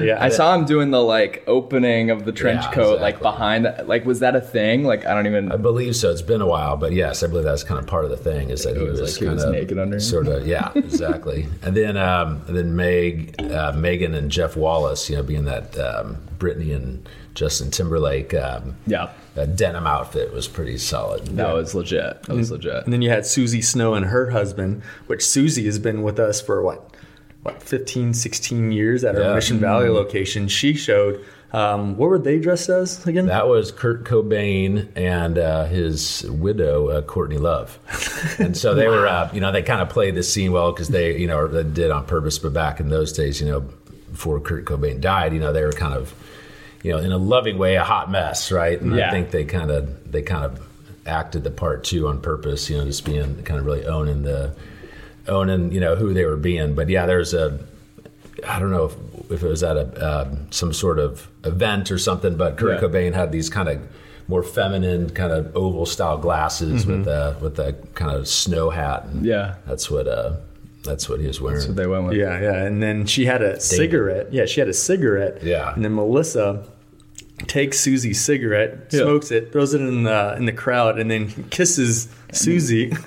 Yeah, 0.00 0.16
I 0.22 0.30
saw 0.30 0.54
him 0.54 0.64
doing 0.64 0.90
the 0.90 1.00
like 1.02 1.44
opening 1.46 2.10
of 2.10 2.24
the 2.24 2.32
trench 2.32 2.64
Yeah, 2.64 2.72
coat, 2.72 3.00
like 3.00 3.20
behind. 3.20 3.64
that. 3.66 3.86
Like, 3.88 4.04
was 4.04 4.20
that 4.20 4.34
a 4.34 4.40
thing? 4.40 4.84
Like, 4.84 5.06
I 5.06 5.14
don't 5.14 5.26
even. 5.26 5.52
I 5.52 5.56
believe 5.56 5.94
so. 5.96 6.10
It's 6.10 6.22
been 6.22 6.40
a 6.40 6.46
while, 6.46 6.76
but 6.76 6.92
yes, 6.92 7.22
I 7.22 7.28
believe 7.28 7.44
that's 7.44 7.62
kind 7.62 7.78
of 7.78 7.86
part 7.86 8.04
of 8.04 8.10
the 8.10 8.16
thing. 8.16 8.50
Is 8.50 8.64
that 8.64 8.76
he 8.76 8.82
was 8.82 9.00
was, 9.00 9.12
like 9.12 9.20
he 9.20 9.24
kind 9.26 9.36
was 9.36 9.44
of 9.44 9.52
naked 9.52 9.78
underneath? 9.78 10.02
Sort 10.02 10.26
of, 10.28 10.46
yeah, 10.46 10.70
exactly. 10.74 11.46
and 11.62 11.76
then, 11.76 11.96
um, 11.96 12.42
and 12.48 12.56
then 12.56 12.74
Meg, 12.74 13.40
uh, 13.52 13.72
Megan, 13.72 14.14
and 14.14 14.30
Jeff 14.30 14.56
Wallace, 14.56 15.08
you 15.08 15.16
know, 15.16 15.22
being 15.22 15.44
that 15.44 15.78
um, 15.78 16.16
Brittany 16.38 16.72
and 16.72 17.08
Justin 17.34 17.70
Timberlake 17.70 18.34
um, 18.34 18.76
Yeah, 18.86 19.10
uh, 19.36 19.46
denim 19.46 19.86
outfit 19.86 20.32
was 20.32 20.48
pretty 20.48 20.78
solid. 20.78 21.26
that 21.36 21.54
was 21.54 21.74
legit. 21.74 22.22
That 22.24 22.34
was 22.36 22.50
legit. 22.50 22.84
And 22.84 22.92
then 22.92 23.02
you 23.02 23.10
had 23.10 23.26
Susie 23.26 23.62
Snow 23.62 23.94
and 23.94 24.06
her 24.06 24.30
husband, 24.30 24.82
which 25.06 25.24
Susie 25.26 25.64
has 25.66 25.78
been 25.78 26.02
with 26.02 26.18
us 26.18 26.40
for 26.40 26.62
what, 26.62 26.94
what 27.42 27.62
15, 27.62 28.14
16 28.14 28.72
years 28.72 29.04
at 29.04 29.14
our 29.16 29.22
Yeah. 29.22 29.34
Mission 29.34 29.58
Valley 29.58 29.88
location. 29.88 30.48
She 30.48 30.74
showed, 30.74 31.24
um, 31.52 31.96
what 31.96 32.08
were 32.10 32.18
they 32.18 32.38
dressed 32.38 32.68
as 32.68 33.06
again? 33.06 33.26
That 33.26 33.46
was 33.48 33.70
Kurt 33.70 34.04
Cobain 34.04 34.88
and 34.96 35.38
uh, 35.38 35.64
his 35.66 36.24
widow, 36.28 36.88
uh, 36.88 37.02
Courtney 37.02 37.38
Love. 37.38 37.78
And 38.38 38.56
so 38.56 38.74
they 38.74 38.88
were, 38.88 39.06
uh, 39.06 39.30
you 39.32 39.40
know, 39.40 39.52
they 39.52 39.62
kind 39.62 39.80
of 39.80 39.88
played 39.88 40.14
this 40.14 40.30
scene 40.30 40.50
well 40.52 40.72
because 40.72 40.88
they, 40.88 41.16
you 41.18 41.26
know, 41.26 41.46
they 41.46 41.62
did 41.62 41.90
on 41.90 42.04
purpose. 42.04 42.38
But 42.38 42.52
back 42.52 42.80
in 42.80 42.88
those 42.88 43.12
days, 43.12 43.40
you 43.40 43.46
know, 43.46 43.60
before 44.10 44.40
Kurt 44.40 44.64
Cobain 44.64 45.00
died, 45.00 45.32
you 45.32 45.38
know, 45.40 45.52
they 45.52 45.62
were 45.62 45.72
kind 45.72 45.94
of, 45.94 46.12
you 46.82 46.92
know, 46.92 46.98
in 46.98 47.12
a 47.12 47.18
loving 47.18 47.58
way, 47.58 47.76
a 47.76 47.84
hot 47.84 48.10
mess, 48.10 48.52
right? 48.52 48.80
And 48.80 48.94
Yeah. 48.96 49.08
I 49.08 49.10
think 49.10 49.30
they 49.30 49.44
kind 49.44 49.70
of, 49.70 50.10
they 50.12 50.22
kind 50.22 50.44
of 50.44 50.60
acted 51.06 51.44
the 51.44 51.50
part 51.50 51.84
too 51.84 52.08
on 52.08 52.20
purpose, 52.20 52.68
you 52.70 52.76
know, 52.78 52.84
just 52.84 53.04
being 53.04 53.42
kind 53.44 53.58
of 53.60 53.66
really 53.66 53.84
owning 53.86 54.22
the, 54.22 54.52
owning, 55.28 55.72
you 55.72 55.80
know, 55.80 55.96
who 55.96 56.12
they 56.14 56.24
were 56.24 56.36
being. 56.36 56.74
But 56.74 56.88
yeah, 56.88 57.06
there's 57.06 57.34
a, 57.34 57.58
I 58.46 58.58
don't 58.58 58.70
know 58.70 58.84
if, 58.86 59.30
if 59.32 59.42
it 59.42 59.48
was 59.48 59.62
at 59.62 59.76
a 59.76 59.82
uh, 60.04 60.34
some 60.50 60.72
sort 60.72 60.98
of 60.98 61.28
event 61.44 61.90
or 61.90 61.98
something, 61.98 62.36
but 62.36 62.56
Kurt 62.56 62.80
Yeah. 62.80 62.88
Cobain 62.88 63.14
had 63.14 63.32
these 63.32 63.48
kind 63.48 63.68
of 63.68 63.80
more 64.28 64.42
feminine, 64.42 65.10
kind 65.10 65.32
of 65.32 65.56
oval 65.56 65.86
style 65.86 66.18
glasses 66.18 66.84
with 66.86 67.06
a 67.08 67.36
with 67.40 67.58
a 67.58 67.72
kind 67.94 68.14
of 68.16 68.28
snow 68.28 68.70
hat. 68.70 69.04
And 69.04 69.24
Yeah. 69.24 69.54
that's 69.66 69.90
what 69.90 70.06
uh, 70.06 70.34
that's 70.86 71.08
what 71.08 71.20
he 71.20 71.26
was 71.26 71.40
wearing. 71.40 71.60
So 71.60 71.72
they 71.72 71.86
went 71.86 72.04
with. 72.06 72.16
Yeah, 72.16 72.40
yeah. 72.40 72.62
And 72.64 72.82
then 72.82 73.04
she 73.06 73.26
had 73.26 73.42
a 73.42 73.60
cigarette. 73.60 74.32
Yeah, 74.32 74.46
she 74.46 74.60
had 74.60 74.68
a 74.68 74.74
cigarette. 74.74 75.42
Yeah. 75.42 75.74
And 75.74 75.84
then 75.84 75.94
Melissa 75.94 76.64
takes 77.48 77.78
Susie's 77.80 78.24
cigarette, 78.24 78.88
Yeah. 78.92 79.00
smokes 79.00 79.30
it, 79.30 79.52
throws 79.52 79.74
it 79.74 79.82
in 79.82 80.04
the 80.04 80.34
in 80.38 80.46
the 80.46 80.52
crowd, 80.52 80.98
and 80.98 81.10
then 81.10 81.28
kisses 81.50 82.08
Susie. 82.32 82.92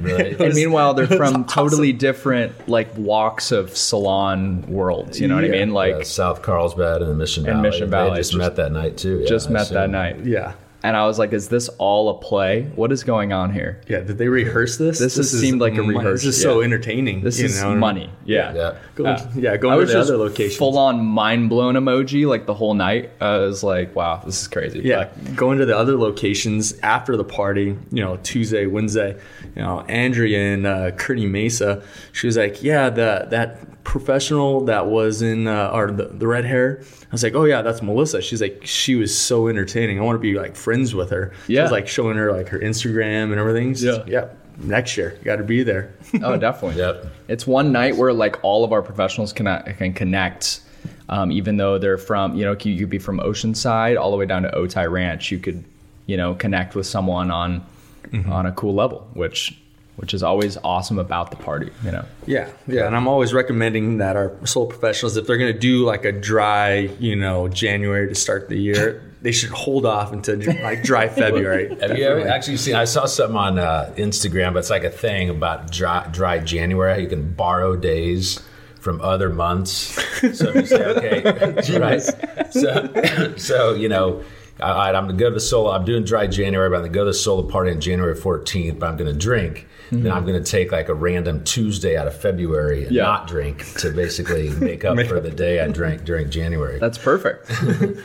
Really. 0.00 0.36
And 0.38 0.54
meanwhile, 0.54 0.94
they're 0.94 1.06
from 1.06 1.20
awesome. 1.20 1.44
totally 1.44 1.92
different 1.92 2.68
like 2.68 2.96
walks 2.96 3.52
of 3.52 3.76
salon 3.76 4.62
worlds. 4.68 5.20
You 5.20 5.28
know 5.28 5.34
what 5.34 5.44
I 5.44 5.48
mean? 5.48 5.72
Like, 5.72 5.94
Yeah, 5.96 6.02
South 6.04 6.42
Carlsbad 6.42 7.02
and 7.02 7.10
the 7.10 7.14
Mission 7.14 7.44
Valley. 7.44 7.54
And 7.54 7.62
Valley. 7.62 7.70
Mission 7.70 7.90
They 7.90 7.96
Valley, 7.96 8.16
just, 8.18 8.30
just- 8.32 8.38
met 8.38 8.56
that 8.56 8.72
night 8.72 8.96
too. 8.96 9.20
yeah, 9.20 9.26
just 9.28 9.48
I 9.48 9.52
met 9.52 9.68
that 9.70 9.90
night. 9.90 10.24
yeah. 10.24 10.52
And 10.82 10.96
I 10.96 11.06
was 11.06 11.18
like, 11.18 11.34
is 11.34 11.48
this 11.48 11.68
all 11.76 12.08
a 12.08 12.18
play? 12.18 12.62
What 12.74 12.90
is 12.90 13.04
going 13.04 13.34
on 13.34 13.52
here? 13.52 13.80
Yeah, 13.86 14.00
did 14.00 14.16
they 14.16 14.28
rehearse 14.28 14.78
this? 14.78 14.98
This 14.98 15.16
has 15.16 15.30
seemed 15.30 15.60
like 15.60 15.74
a 15.74 15.82
rehearsal. 15.82 16.12
This 16.12 16.24
is 16.24 16.40
so 16.40 16.62
entertaining. 16.62 17.20
This 17.20 17.38
you 17.38 17.46
is 17.46 17.60
know? 17.62 17.74
money. 17.76 18.10
Yeah. 18.24 18.54
Yeah. 18.54 18.78
Go, 18.94 19.04
Yeah. 19.04 19.28
yeah, 19.36 19.52
I 19.52 19.56
going 19.58 19.78
to 19.78 19.84
the 19.84 19.92
just 19.92 20.08
other 20.08 20.16
locations. 20.16 20.56
full 20.56 20.78
on 20.78 21.04
mind 21.04 21.50
blown 21.50 21.74
emoji 21.74 22.26
like 22.26 22.46
the 22.46 22.54
whole 22.54 22.72
night. 22.72 23.10
I 23.20 23.38
was 23.38 23.62
like, 23.62 23.94
wow, 23.94 24.22
this 24.24 24.40
is 24.40 24.48
crazy. 24.48 24.80
Yeah, 24.80 24.98
Like, 24.98 25.36
going 25.36 25.58
to 25.58 25.66
the 25.66 25.76
other 25.76 25.96
locations 25.98 26.78
after 26.80 27.14
the 27.14 27.24
party, 27.24 27.76
you 27.92 28.02
know, 28.02 28.16
Tuesday, 28.22 28.64
Wednesday, 28.64 29.18
you 29.54 29.62
know, 29.62 29.80
Andrea 29.82 30.54
and 30.54 30.66
uh, 30.66 30.90
Kearny 30.92 31.28
Mesa, 31.28 31.82
she 32.12 32.26
was 32.26 32.38
like, 32.38 32.62
yeah, 32.62 32.88
that 32.88 33.30
that 33.30 33.84
professional 33.84 34.64
that 34.64 34.86
was 34.86 35.20
in, 35.20 35.46
uh, 35.46 35.70
or 35.74 35.90
the, 35.90 36.04
the 36.04 36.26
red 36.26 36.44
hair. 36.46 36.82
I 37.10 37.12
was 37.12 37.22
like, 37.24 37.34
oh 37.34 37.44
yeah, 37.44 37.60
that's 37.62 37.82
Melissa. 37.82 38.22
She's 38.22 38.40
like, 38.40 38.60
she 38.64 38.94
was 38.94 39.16
so 39.16 39.48
entertaining. 39.48 39.98
I 39.98 40.02
want 40.02 40.14
to 40.16 40.20
be 40.20 40.34
like 40.38 40.54
friends 40.54 40.94
with 40.94 41.10
her. 41.10 41.32
She 41.46 41.54
Yeah. 41.54 41.62
was 41.62 41.72
like 41.72 41.88
showing 41.88 42.16
her 42.16 42.30
like 42.32 42.48
her 42.50 42.58
Instagram 42.60 43.30
and 43.32 43.34
everything. 43.40 43.72
She's 43.74 43.82
Yeah. 43.84 43.92
like, 43.92 44.06
yeah. 44.06 44.28
Next 44.58 44.96
year, 44.96 45.14
you 45.18 45.24
got 45.24 45.36
to 45.36 45.42
be 45.42 45.62
there. 45.62 45.92
oh, 46.22 46.36
definitely. 46.36 46.78
Yep. 46.78 47.06
It's 47.28 47.46
one 47.46 47.72
night 47.72 47.96
where 47.96 48.12
like 48.12 48.36
all 48.44 48.62
of 48.62 48.72
our 48.72 48.82
professionals 48.82 49.32
can 49.32 49.46
can 49.78 49.92
connect, 49.94 50.60
um, 51.08 51.32
even 51.32 51.56
though 51.56 51.78
they're 51.78 51.96
from 51.98 52.34
you 52.36 52.44
know 52.44 52.52
you 52.60 52.78
could 52.78 52.90
be 52.90 52.98
from 52.98 53.18
Oceanside 53.20 53.98
all 53.98 54.10
the 54.10 54.16
way 54.16 54.26
down 54.26 54.42
to 54.42 54.50
Otay 54.50 54.88
Ranch. 54.90 55.32
You 55.32 55.38
could 55.38 55.64
you 56.06 56.16
know 56.16 56.34
connect 56.34 56.74
with 56.74 56.86
someone 56.86 57.30
on 57.30 57.64
on 58.28 58.44
a 58.46 58.52
cool 58.52 58.74
level, 58.74 59.08
which 59.14 59.58
which 60.00 60.14
is 60.14 60.22
always 60.22 60.56
awesome 60.64 60.98
about 60.98 61.30
the 61.30 61.36
party. 61.36 61.70
You 61.84 61.92
know. 61.92 62.04
Yeah, 62.26 62.48
yeah, 62.66 62.86
and 62.86 62.96
I'm 62.96 63.06
always 63.06 63.34
recommending 63.34 63.98
that 63.98 64.16
our 64.16 64.34
Sola 64.46 64.66
professionals, 64.66 65.16
if 65.16 65.26
they're 65.26 65.36
going 65.36 65.52
to 65.52 65.58
do 65.58 65.84
like 65.84 66.06
a 66.06 66.12
dry, 66.12 66.90
you 66.98 67.14
know, 67.14 67.48
January 67.48 68.08
to 68.08 68.14
start 68.14 68.48
the 68.48 68.56
year, 68.56 69.02
they 69.22 69.32
should 69.32 69.50
hold 69.50 69.84
off 69.84 70.12
until 70.12 70.40
like 70.62 70.82
dry 70.82 71.08
February. 71.08 71.76
Have 71.80 71.98
you 71.98 72.04
ever 72.08 72.26
actually 72.26 72.56
seen? 72.56 72.74
I 72.74 72.86
saw 72.86 73.04
something 73.04 73.36
on 73.36 73.58
uh, 73.58 73.92
Instagram, 73.96 74.54
but 74.54 74.60
it's 74.60 74.70
like 74.70 74.84
a 74.84 74.90
thing 74.90 75.28
about 75.28 75.70
dry, 75.70 76.08
dry 76.10 76.38
January. 76.38 77.02
You 77.02 77.08
can 77.08 77.32
borrow 77.34 77.76
days 77.76 78.40
from 78.80 79.00
other 79.02 79.28
months. 79.28 80.02
So 80.36 80.54
you 80.54 80.64
say, 80.64 80.82
okay, 80.82 81.78
right? 81.78 82.00
So, 82.50 83.34
so 83.36 83.74
you 83.74 83.90
know, 83.90 84.24
all 84.60 84.74
right, 84.74 84.94
I'm 84.94 85.06
gonna 85.06 85.18
go 85.18 85.28
to 85.28 85.34
the 85.34 85.40
Sola. 85.40 85.76
I'm 85.78 85.84
doing 85.84 86.04
dry 86.04 86.26
January, 86.26 86.68
but 86.70 86.76
I'm 86.76 86.82
gonna 86.82 86.92
go 86.94 87.00
to 87.04 87.10
the 87.10 87.14
Sola 87.14 87.42
party 87.42 87.70
on 87.72 87.80
January 87.80 88.14
14th. 88.14 88.78
But 88.78 88.88
I'm 88.88 88.96
gonna 88.96 89.12
drink. 89.12 89.66
Then 89.92 90.12
I'm 90.12 90.24
gonna 90.24 90.40
take 90.44 90.70
like 90.70 90.88
a 90.88 90.94
random 90.94 91.42
Tuesday 91.42 91.96
out 91.96 92.06
of 92.06 92.14
February 92.16 92.84
and 92.84 92.92
Yeah. 92.94 93.02
not 93.02 93.26
drink 93.26 93.66
to 93.78 93.90
basically 93.90 94.50
make 94.60 94.84
up 94.84 94.96
for 95.06 95.18
the 95.18 95.32
day 95.32 95.58
I 95.58 95.66
drank 95.66 96.04
during 96.04 96.30
January. 96.30 96.78
That's 96.78 96.96
perfect. 96.96 97.50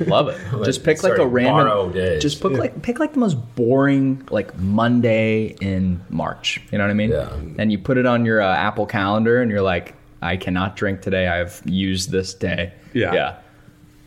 Love 0.07 0.29
it. 0.29 0.37
Just 0.63 0.83
pick 0.83 1.03
like 1.03 1.19
a 1.19 1.27
random. 1.27 1.91
days. 1.91 2.23
Just 2.23 2.41
pick 2.41 2.53
like 2.53 2.81
pick 2.81 2.97
like 2.97 3.13
the 3.13 3.19
most 3.19 3.35
boring 3.55 4.27
like 4.31 4.57
Monday 4.57 5.55
in 5.61 6.03
March. 6.09 6.59
You 6.71 6.79
know 6.79 6.85
what 6.85 6.91
I 6.91 6.95
mean? 6.95 7.11
Yeah. 7.11 7.29
And 7.59 7.71
you 7.71 7.77
put 7.77 7.97
it 7.99 8.07
on 8.07 8.25
your 8.25 8.41
uh, 8.41 8.55
Apple 8.55 8.87
Calendar, 8.87 9.41
and 9.43 9.51
you're 9.51 9.61
like, 9.61 9.93
I 10.23 10.37
cannot 10.37 10.75
drink 10.75 11.01
today. 11.03 11.27
I've 11.27 11.61
used 11.65 12.09
this 12.09 12.33
day. 12.33 12.73
Yeah. 12.93 13.13
Yeah. 13.13 13.35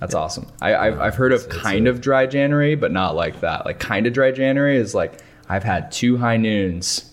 That's 0.00 0.14
awesome. 0.14 0.46
I, 0.61 0.74
I've, 0.76 1.00
I've 1.00 1.14
heard 1.16 1.32
of 1.32 1.48
kind 1.48 1.88
of 1.88 2.00
dry 2.00 2.26
January, 2.26 2.74
but 2.76 2.92
not 2.92 3.14
like 3.16 3.40
that. 3.40 3.64
Like 3.66 3.78
kind 3.80 4.06
of 4.06 4.12
dry 4.12 4.30
January 4.30 4.76
is 4.76 4.94
like 4.94 5.20
I've 5.48 5.64
had 5.64 5.90
two 5.90 6.16
high 6.18 6.37
noons, 6.37 7.11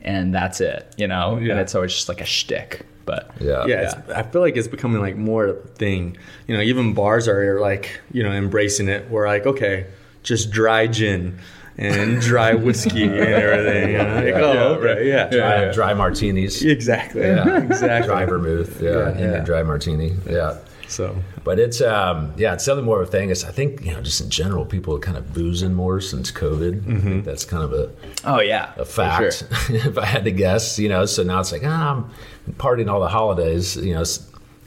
and 0.00 0.34
that's 0.34 0.60
it. 0.60 0.94
You 0.96 1.08
know, 1.08 1.36
Yeah. 1.38 1.52
and 1.52 1.60
it's 1.60 1.74
always 1.74 1.92
just 1.92 2.08
like 2.08 2.20
a 2.20 2.24
shtick. 2.26 2.86
But 3.04 3.30
yeah, 3.40 3.66
yeah, 3.66 3.82
It's, 3.98 4.10
I 4.10 4.22
feel 4.22 4.40
like 4.40 4.56
it's 4.56 4.68
becoming 4.68 5.00
like 5.02 5.16
more 5.16 5.46
of 5.46 5.56
a 5.56 5.68
thing. 5.68 6.16
You 6.46 6.56
know, 6.56 6.62
even 6.62 6.94
bars 6.94 7.26
are 7.28 7.60
like, 7.60 8.00
you 8.12 8.22
know, 8.22 8.30
embracing 8.32 8.88
it. 8.88 9.10
We're 9.10 9.26
like, 9.26 9.44
okay, 9.44 9.86
just 10.22 10.52
dry 10.52 10.86
gin 10.86 11.38
and 11.76 12.20
dry 12.20 12.54
whiskey 12.66 13.02
and 13.02 13.14
everything. 13.14 13.90
You 13.90 13.98
know? 13.98 14.14
Like, 14.14 14.24
Yeah. 14.26 14.40
oh, 14.40 14.52
Yeah, 14.52 14.60
okay, 14.76 14.86
right. 14.94 15.04
yeah. 15.04 15.28
dry, 15.30 15.62
yeah. 15.64 15.72
dry 15.72 15.94
martinis. 15.94 16.62
Exactly. 16.64 17.22
Yeah. 17.22 17.58
exactly. 17.64 18.06
dry 18.08 18.24
vermouth, 18.24 18.80
yeah, 18.80 18.90
Yeah, 18.90 19.10
Indian 19.10 19.32
yeah. 19.32 19.40
dry 19.40 19.62
martini, 19.64 20.14
yeah. 20.30 20.58
So, 20.92 21.16
But 21.42 21.58
it's 21.58 21.80
um, 21.80 22.34
yeah, 22.36 22.52
it's 22.54 22.64
something 22.64 22.84
more 22.84 23.00
of 23.00 23.08
a 23.08 23.10
thing. 23.10 23.30
It's 23.30 23.44
I 23.44 23.50
think 23.50 23.84
you 23.84 23.92
know 23.92 24.02
just 24.02 24.20
in 24.20 24.30
general, 24.30 24.66
people 24.66 24.94
are 24.94 25.00
kind 25.00 25.16
of 25.16 25.32
boozing 25.32 25.74
more 25.74 26.00
since 26.00 26.30
COVID. 26.30 26.96
I 26.96 27.00
think 27.00 27.24
that's 27.24 27.44
kind 27.44 27.64
of 27.64 27.72
a, 27.72 27.90
oh 28.24 28.40
yeah, 28.40 28.72
a 28.76 28.84
fact. 28.84 29.38
sure. 29.38 29.48
if 29.76 29.96
I 29.96 30.04
had 30.04 30.24
to 30.24 30.30
guess, 30.30 30.78
you 30.78 30.88
know, 30.88 31.06
so 31.06 31.22
now 31.22 31.40
it's 31.40 31.52
like 31.52 31.62
ah, 31.64 32.04
I'm 32.46 32.52
partying 32.54 32.90
all 32.90 33.00
the 33.00 33.08
holidays. 33.08 33.76
You 33.76 33.94
know, 33.94 34.04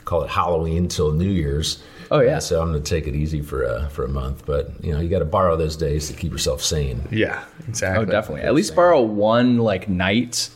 call 0.06 0.24
it 0.24 0.30
Halloween 0.30 0.88
till 0.88 1.12
New 1.12 1.30
Year's. 1.30 1.84
Oh, 2.12 2.20
yeah. 2.20 2.38
Uh, 2.38 2.40
so 2.40 2.62
I'm 2.62 2.72
going 2.72 2.82
to 2.82 2.90
take 2.90 3.08
it 3.08 3.16
easy 3.16 3.42
for 3.42 3.64
a 3.64 3.90
for 3.90 4.04
a 4.04 4.10
month. 4.10 4.46
But 4.46 4.84
you 4.84 4.94
know, 4.94 5.00
you 5.00 5.10
got 5.10 5.20
to 5.20 5.26
borrow 5.26 5.56
those 5.56 5.76
days 5.76 6.08
to 6.08 6.14
keep 6.14 6.32
yourself 6.32 6.62
sane. 6.62 7.08
yeah, 7.12 7.44
exactly. 7.68 8.06
Oh, 8.06 8.10
definitely. 8.10 8.44
At 8.44 8.54
least 8.54 8.76
borrow 8.76 9.02
one 9.02 9.58
like 9.58 9.90
night. 9.90 10.50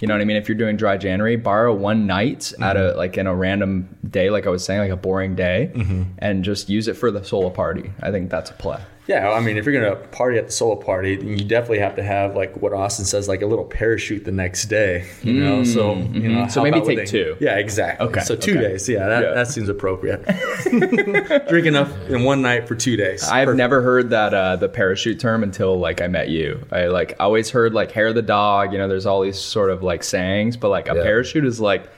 You 0.00 0.08
know 0.08 0.14
what 0.14 0.22
I 0.22 0.24
mean? 0.24 0.36
If 0.36 0.48
you're 0.48 0.56
doing 0.56 0.76
dry 0.76 0.96
January, 0.96 1.36
borrow 1.36 1.74
one 1.74 2.06
night 2.06 2.52
at 2.60 2.76
a 2.76 2.80
mm-hmm. 2.80 2.98
like 2.98 3.18
in 3.18 3.26
a 3.26 3.34
random 3.34 3.96
day, 4.08 4.30
like 4.30 4.46
I 4.46 4.50
was 4.50 4.64
saying, 4.64 4.80
like 4.80 4.90
a 4.90 4.96
boring 4.96 5.34
day, 5.34 5.70
mm-hmm. 5.74 6.04
and 6.18 6.42
just 6.42 6.68
use 6.70 6.88
it 6.88 6.94
for 6.94 7.10
the 7.10 7.22
Sola 7.22 7.50
party. 7.50 7.92
I 8.00 8.10
think 8.10 8.30
that's 8.30 8.50
a 8.50 8.54
play. 8.54 8.80
Yeah, 9.10 9.32
I 9.32 9.40
mean, 9.40 9.56
if 9.56 9.64
you're 9.66 9.74
gonna 9.82 9.96
party 10.10 10.38
at 10.38 10.46
the 10.46 10.52
Sola 10.52 10.76
party, 10.76 11.16
then 11.16 11.28
you 11.36 11.44
definitely 11.44 11.80
have 11.80 11.96
to 11.96 12.02
have 12.02 12.36
like 12.36 12.54
what 12.62 12.72
Austin 12.72 13.04
says, 13.04 13.26
like 13.26 13.42
a 13.42 13.46
little 13.46 13.64
parachute 13.64 14.24
the 14.24 14.30
next 14.30 14.66
day. 14.66 15.04
You 15.22 15.32
know, 15.32 15.64
so 15.64 15.96
you 15.96 16.28
know, 16.28 16.46
So 16.46 16.62
maybe 16.62 16.80
take 16.80 17.06
two. 17.08 17.36
Yeah, 17.40 17.56
exactly. 17.56 18.06
Okay, 18.06 18.20
so 18.20 18.36
two 18.36 18.52
okay. 18.52 18.60
days. 18.68 18.88
Yeah, 18.88 19.08
that, 19.08 19.22
Yeah. 19.24 19.34
that 19.34 19.48
seems 19.48 19.68
appropriate. 19.68 20.24
Drink 21.48 21.66
enough 21.66 21.90
in 22.08 22.22
one 22.24 22.40
night 22.42 22.68
for 22.68 22.74
two 22.74 22.96
days. 22.96 23.24
I've 23.24 23.46
Perfect. 23.46 23.58
never 23.58 23.82
heard 23.82 24.10
that 24.10 24.32
uh, 24.32 24.56
the 24.56 24.68
parachute 24.68 25.18
term 25.18 25.42
until 25.42 25.78
like 25.78 26.00
I 26.00 26.06
met 26.06 26.28
you. 26.28 26.64
I 26.70 26.86
like 26.86 27.16
always 27.18 27.50
heard 27.50 27.74
like 27.74 27.90
hair 27.90 28.08
of 28.08 28.14
the 28.14 28.22
dog. 28.22 28.72
You 28.72 28.78
know, 28.78 28.88
there's 28.88 29.06
all 29.06 29.22
these 29.22 29.38
sort 29.38 29.70
of 29.70 29.82
like 29.82 30.02
sayings, 30.04 30.56
but 30.56 30.68
like 30.68 30.88
a 30.88 30.94
Yeah. 30.94 31.02
parachute 31.02 31.44
is 31.44 31.60
like 31.60 31.88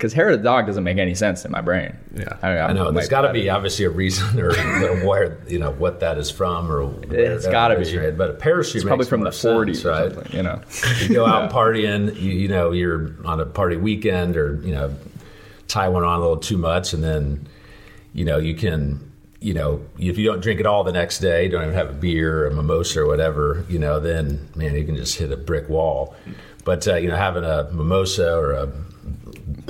because 0.00 0.14
hair 0.14 0.30
of 0.30 0.38
the 0.38 0.42
dog 0.42 0.64
doesn't 0.64 0.82
make 0.82 0.96
any 0.96 1.14
sense 1.14 1.44
in 1.44 1.50
my 1.50 1.60
brain. 1.60 1.94
Yeah. 2.14 2.38
I 2.42 2.72
know. 2.72 2.90
There's 2.90 3.06
got 3.10 3.20
to 3.20 3.32
be 3.34 3.50
obviously 3.50 3.84
a 3.84 3.90
reason 3.90 4.40
or 4.40 4.54
where 5.06 5.38
you 5.46 5.58
know 5.58 5.72
what 5.72 6.00
that 6.00 6.16
is 6.16 6.30
from 6.30 6.72
or 6.72 6.86
where 6.86 7.32
It's 7.34 7.44
that 7.44 7.52
gotta 7.52 7.74
be. 7.74 7.82
originated. 7.82 8.16
But 8.16 8.30
a 8.30 8.32
parachute 8.32 8.76
It's 8.76 8.84
probably 8.84 9.04
from 9.04 9.20
the 9.20 9.24
more 9.24 9.32
sense, 9.32 9.82
40s, 9.82 9.84
or 9.84 10.16
right? 10.16 10.32
you 10.32 10.42
know. 10.42 10.62
You 11.02 11.14
go 11.14 11.26
out 11.26 11.52
partying, 11.52 12.14
you, 12.18 12.32
you 12.32 12.48
know, 12.48 12.72
you're 12.72 13.14
on 13.26 13.40
a 13.40 13.44
party 13.44 13.76
weekend 13.76 14.38
or 14.38 14.58
you 14.64 14.72
know, 14.72 14.94
tie 15.68 15.90
one 15.90 16.02
on 16.02 16.16
a 16.16 16.20
little 16.22 16.38
too 16.38 16.56
much, 16.56 16.94
and 16.94 17.04
then 17.04 17.46
you 18.14 18.24
know 18.24 18.38
you 18.38 18.54
can. 18.54 19.06
You 19.42 19.54
know, 19.54 19.82
if 19.98 20.18
you 20.18 20.26
don't 20.26 20.40
drink 20.42 20.60
it 20.60 20.66
all 20.66 20.84
the 20.84 20.92
next 20.92 21.20
day, 21.20 21.48
don't 21.48 21.62
even 21.62 21.74
have 21.74 21.88
a 21.88 21.94
beer 21.94 22.44
or 22.44 22.46
a 22.48 22.54
mimosa 22.54 23.00
or 23.00 23.06
whatever, 23.06 23.64
you 23.70 23.78
know, 23.78 23.98
then 23.98 24.46
man, 24.54 24.74
you 24.74 24.84
can 24.84 24.96
just 24.96 25.18
hit 25.18 25.32
a 25.32 25.36
brick 25.38 25.66
wall. 25.70 26.14
But 26.66 26.86
uh, 26.86 26.96
you 26.96 27.08
know, 27.08 27.16
having 27.16 27.44
a 27.44 27.70
mimosa 27.72 28.36
or 28.36 28.52
a 28.52 28.68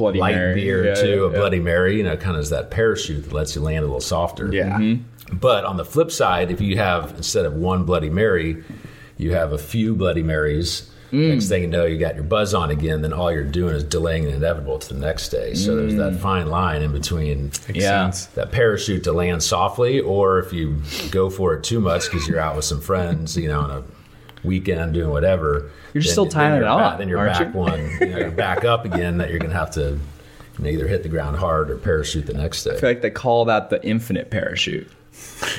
Bloody 0.00 0.18
light 0.18 0.34
Mary. 0.34 0.54
beer 0.54 0.86
Yeah, 0.86 0.94
too, 0.94 1.24
a 1.26 1.30
yeah. 1.32 1.38
Bloody 1.38 1.60
Mary, 1.60 1.96
you 1.96 2.02
know, 2.02 2.16
kind 2.16 2.36
of 2.36 2.42
is 2.42 2.50
that 2.50 2.70
parachute 2.70 3.24
that 3.24 3.32
lets 3.32 3.54
you 3.54 3.62
land 3.62 3.78
a 3.84 3.86
little 3.86 4.00
softer. 4.00 4.52
Yeah. 4.52 4.78
Mm-hmm. 4.78 5.36
But 5.36 5.64
on 5.64 5.76
the 5.76 5.84
flip 5.84 6.10
side, 6.10 6.50
if 6.50 6.60
you 6.60 6.76
have 6.76 7.14
instead 7.16 7.44
of 7.46 7.54
one 7.54 7.84
Bloody 7.84 8.10
Mary, 8.10 8.64
you 9.16 9.32
have 9.34 9.52
a 9.52 9.58
few 9.58 9.94
Bloody 9.94 10.22
Marys. 10.22 10.90
Mm. 11.12 11.30
Next 11.32 11.48
thing 11.48 11.62
you 11.62 11.68
know, 11.68 11.84
you 11.86 11.98
got 11.98 12.14
your 12.14 12.22
buzz 12.24 12.54
on 12.54 12.70
again. 12.70 13.02
Then 13.02 13.12
all 13.12 13.32
you're 13.32 13.42
doing 13.42 13.74
is 13.74 13.82
delaying 13.82 14.24
the 14.24 14.30
inevitable 14.30 14.78
to 14.78 14.94
the 14.94 15.00
next 15.00 15.30
day. 15.30 15.54
So 15.54 15.74
there's 15.74 15.96
that 15.96 16.12
Mm. 16.12 16.18
fine 16.20 16.46
line 16.48 16.82
in 16.82 16.92
between 16.92 17.50
Yeah. 17.72 18.12
that 18.36 18.52
parachute 18.52 19.02
to 19.04 19.12
land 19.12 19.42
softly, 19.42 19.98
or 20.00 20.38
if 20.38 20.52
you 20.52 20.76
go 21.10 21.28
for 21.28 21.54
it 21.54 21.64
too 21.64 21.80
much 21.80 22.08
because 22.10 22.28
you're 22.28 22.38
out 22.40 22.54
with 22.54 22.64
some 22.64 22.80
friends, 22.80 23.36
you 23.36 23.48
know, 23.48 23.60
on 23.60 23.70
a 23.70 23.82
weekend 24.44 24.94
doing 24.94 25.10
whatever. 25.10 25.70
You're 25.92 26.02
then- 26.02 26.12
still 26.12 26.26
tying 26.26 26.60
it 26.60 26.64
on, 26.64 26.98
Then 26.98 27.08
you're 27.08 27.24
back 27.24 27.52
you? 27.52 27.58
one. 27.58 27.80
You 28.00 28.06
know, 28.06 28.18
you're 28.18 28.30
back 28.30 28.64
up 28.64 28.84
again. 28.84 29.18
That 29.18 29.30
you're 29.30 29.38
gonna 29.38 29.54
have 29.54 29.70
to 29.72 29.98
you 30.58 30.64
know, 30.64 30.68
either 30.70 30.88
hit 30.88 31.02
the 31.02 31.08
ground 31.08 31.36
hard 31.36 31.70
or 31.70 31.76
parachute 31.76 32.26
the 32.26 32.34
next 32.34 32.64
day. 32.64 32.76
I 32.76 32.80
feel 32.80 32.90
like 32.90 33.02
they 33.02 33.10
call 33.10 33.44
that 33.46 33.70
the 33.70 33.84
infinite 33.84 34.30
parachute. 34.30 34.88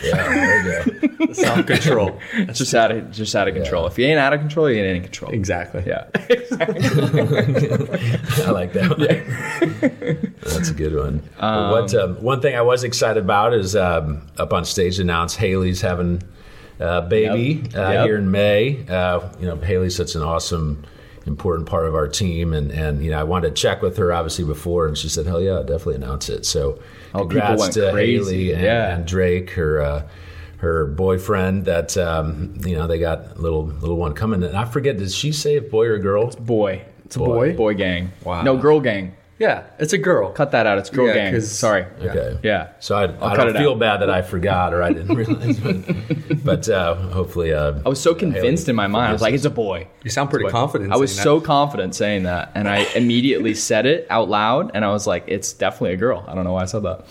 Yeah, 0.04 0.16
there 0.28 0.88
you 1.02 1.08
go. 1.28 1.34
Self 1.34 1.66
control. 1.68 2.20
It's 2.34 2.58
just 2.58 2.74
out 2.74 2.92
of 2.92 3.12
just 3.12 3.36
out 3.36 3.48
of 3.48 3.54
control. 3.54 3.86
If 3.88 3.98
you 4.00 4.06
ain't 4.06 4.20
out 4.20 4.34
of 4.34 4.40
control, 4.40 4.70
you 4.70 4.82
ain't 4.82 4.98
in 4.98 5.04
control. 5.04 5.32
exactly. 5.32 5.84
Yeah. 5.86 6.08
I 6.16 6.20
like 8.52 8.74
that 8.74 8.90
one. 8.98 10.34
That's 10.42 10.70
a 10.70 10.74
good 10.74 10.96
one. 10.96 11.22
Well, 11.40 11.72
what 11.72 11.94
um, 11.94 12.16
one 12.24 12.42
thing 12.42 12.56
I 12.56 12.62
was 12.62 12.84
excited 12.84 13.24
about 13.24 13.54
is 13.54 13.76
um, 13.76 14.24
up 14.38 14.54
on 14.54 14.66
stage 14.66 15.00
announced 15.00 15.38
Haley's 15.38 15.82
having 15.82 16.24
a 16.82 17.02
baby 17.02 17.62
Yep. 17.74 17.76
uh, 17.76 17.92
Yep. 17.92 18.06
here 18.06 18.18
in 18.18 18.32
May. 18.32 18.80
Uh, 18.90 19.20
you 19.40 19.46
know, 19.48 19.56
Haley's 19.56 19.96
such 19.96 20.16
an 20.16 20.22
awesome, 20.24 20.84
important 21.28 21.68
part 21.70 21.86
of 21.86 21.94
our 21.96 22.08
team, 22.08 22.54
and 22.54 22.72
and 22.72 23.04
you 23.04 23.12
know 23.12 23.20
I 23.20 23.24
wanted 23.24 23.56
to 23.56 23.62
check 23.62 23.82
with 23.82 23.98
her 23.98 24.12
obviously 24.12 24.44
before, 24.46 24.88
and 24.88 24.98
she 24.98 25.08
said, 25.10 25.26
"Hell 25.28 25.42
yeah, 25.42 25.52
I'll 25.52 25.64
definitely 25.64 25.96
announce 25.96 26.30
it." 26.30 26.46
So, 26.46 26.80
Oh, 27.14 27.26
people 27.28 27.42
congrats 27.42 27.68
to 27.76 27.92
crazy. 27.92 28.48
Haley 28.48 28.54
and, 28.54 28.64
Yeah. 28.64 28.96
and 28.96 29.06
Drake, 29.06 29.52
her. 29.52 29.82
Uh, 29.82 30.02
her 30.58 30.86
boyfriend 30.86 31.66
that 31.66 31.98
um, 31.98 32.54
you 32.64 32.76
know 32.76 32.86
they 32.86 33.00
got 33.00 33.40
little 33.40 33.64
little 33.66 33.96
one 33.98 34.14
coming 34.14 34.44
and 34.44 34.56
I 34.56 34.66
forget 34.66 34.96
did 34.96 35.12
she 35.12 35.32
say 35.32 35.56
a 35.58 35.62
boy 35.64 35.88
or 35.88 35.98
girl 35.98 36.30
Boy. 36.40 36.84
It's 37.04 37.16
a 37.16 37.20
boy? 37.20 37.56
Boy 37.56 37.74
gang. 37.74 38.12
Wow. 38.24 38.44
No, 38.44 38.58
girl 38.58 38.80
gang. 38.80 39.14
Yeah, 39.42 39.64
it's 39.80 39.94
a 39.94 39.98
girl. 39.98 40.32
Cut 40.32 40.52
that 40.52 40.68
out. 40.68 40.78
It's 40.78 40.90
girl 40.92 41.08
Yeah, 41.08 41.14
gang. 41.16 41.34
'cause- 41.34 41.52
Sorry. 41.52 41.86
Okay. 42.00 42.38
Yeah. 42.44 42.68
So 42.80 42.96
I, 42.96 43.06
I 43.06 43.08
cut 43.36 43.46
don't 43.46 43.56
it 43.56 43.58
feel 43.58 43.72
out. 43.72 43.80
bad 43.80 43.98
that 44.02 44.10
I 44.10 44.22
forgot 44.22 44.74
or 44.74 44.84
I 44.84 44.94
didn't 44.94 45.16
realize, 45.22 45.60
but, 45.60 46.44
but 46.46 46.70
uh, 46.70 46.96
hopefully, 47.10 47.52
uh, 47.54 47.74
I 47.86 47.90
was 47.90 48.00
so 48.00 48.14
convinced 48.14 48.70
in 48.70 48.76
my 48.76 48.88
mind. 48.88 49.10
I 49.10 49.14
was 49.14 49.22
like, 49.22 49.34
it's 49.34 49.46
a 49.46 49.50
boy. 49.50 49.88
You 50.04 50.12
sound 50.12 50.30
pretty 50.30 50.48
confident. 50.50 50.94
I 50.94 50.98
was 50.98 51.14
saying 51.14 51.24
so 51.24 51.42
confident 51.42 51.96
saying 51.96 52.24
that, 52.24 52.52
and 52.56 52.70
I 52.70 52.86
immediately 52.96 53.56
said 53.56 53.86
it 53.86 54.06
out 54.10 54.30
loud, 54.30 54.72
and 54.74 54.86
I 54.86 54.90
was 54.92 55.08
like, 55.08 55.24
"It's 55.28 55.54
definitely 55.54 55.94
a 55.94 55.98
girl." 55.98 56.24
I 56.28 56.36
don't 56.36 56.44
know 56.44 56.54
why 56.54 56.62
I 56.62 56.66
said 56.66 56.84
that. 56.84 57.08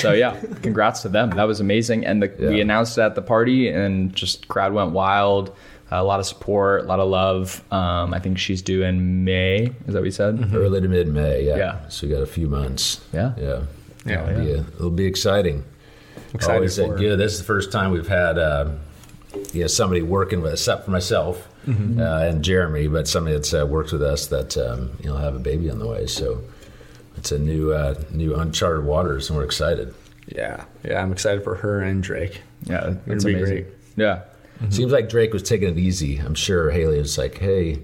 So 0.00 0.12
yeah, 0.12 0.38
congrats 0.62 1.02
to 1.02 1.08
them. 1.08 1.30
That 1.30 1.44
was 1.44 1.60
amazing, 1.60 2.04
and 2.06 2.22
the, 2.22 2.32
we 2.38 2.56
Yeah. 2.56 2.62
announced 2.62 2.98
it 2.98 3.02
at 3.02 3.14
the 3.14 3.22
party, 3.22 3.68
and 3.68 4.14
just 4.14 4.48
crowd 4.48 4.72
went 4.72 4.92
wild. 4.92 5.54
A 5.90 6.04
lot 6.04 6.20
of 6.20 6.26
support, 6.26 6.84
a 6.84 6.86
lot 6.86 7.00
of 7.00 7.08
love. 7.08 7.62
Um, 7.72 8.14
I 8.14 8.18
think 8.20 8.38
she's 8.38 8.62
due 8.62 8.82
in 8.84 9.24
May. 9.24 9.64
Is 9.86 9.94
that 9.94 9.94
what 9.94 10.04
you 10.04 10.10
said? 10.10 10.50
early 10.54 10.80
to 10.80 10.88
mid 10.88 11.08
May. 11.08 11.44
Yeah. 11.46 11.56
Yeah. 11.56 11.88
So 11.88 12.06
we 12.06 12.12
got 12.12 12.22
a 12.22 12.26
few 12.26 12.48
months. 12.48 13.00
Yeah. 13.12 13.34
Yeah. 13.38 13.62
Yeah. 14.06 14.30
It'll, 14.30 14.44
Be, 14.44 14.50
it'll 14.76 14.90
be 14.90 15.06
exciting. 15.06 15.64
Excited 16.34 16.54
Always 16.56 16.76
for 16.76 16.82
said 16.82 16.90
her. 16.90 16.96
good. 16.96 17.18
This 17.18 17.32
is 17.32 17.38
the 17.38 17.44
first 17.44 17.72
time 17.72 17.90
we've 17.90 18.06
had 18.08 18.38
uh, 18.38 18.70
you 19.52 19.62
know, 19.62 19.66
somebody 19.66 20.02
working 20.02 20.40
with, 20.42 20.52
us, 20.52 20.60
except 20.60 20.84
for 20.84 20.90
myself 20.90 21.46
Mm-hmm. 21.66 22.00
uh, 22.00 22.20
and 22.20 22.42
Jeremy, 22.42 22.88
but 22.88 23.06
somebody 23.06 23.36
that's 23.36 23.52
uh, 23.52 23.66
worked 23.66 23.92
with 23.92 24.02
us 24.02 24.28
that 24.28 24.56
um, 24.56 24.96
you 25.02 25.10
know 25.10 25.16
have 25.18 25.34
a 25.34 25.38
baby 25.38 25.68
on 25.70 25.78
the 25.78 25.86
way. 25.86 26.06
So 26.06 26.40
it's 27.18 27.32
a 27.32 27.38
new 27.38 27.72
uh, 27.72 28.02
new 28.10 28.34
uncharted 28.34 28.86
waters, 28.86 29.28
and 29.28 29.36
we're 29.36 29.44
excited. 29.44 29.94
Yeah, 30.26 30.64
yeah, 30.82 31.02
I'm 31.02 31.12
excited 31.12 31.44
for 31.44 31.56
her 31.56 31.82
and 31.82 32.02
Drake. 32.02 32.40
Yeah, 32.64 32.94
that's 33.06 33.24
be 33.24 33.34
amazing. 33.34 33.54
great. 33.64 33.66
Yeah. 33.98 34.22
Seems 34.68 34.92
like 34.92 35.08
Drake 35.08 35.32
was 35.32 35.42
taking 35.42 35.70
it 35.70 35.78
easy. 35.78 36.18
I'm 36.18 36.34
sure 36.34 36.70
Haley 36.70 36.98
was 36.98 37.16
like, 37.16 37.38
"Hey, 37.38 37.78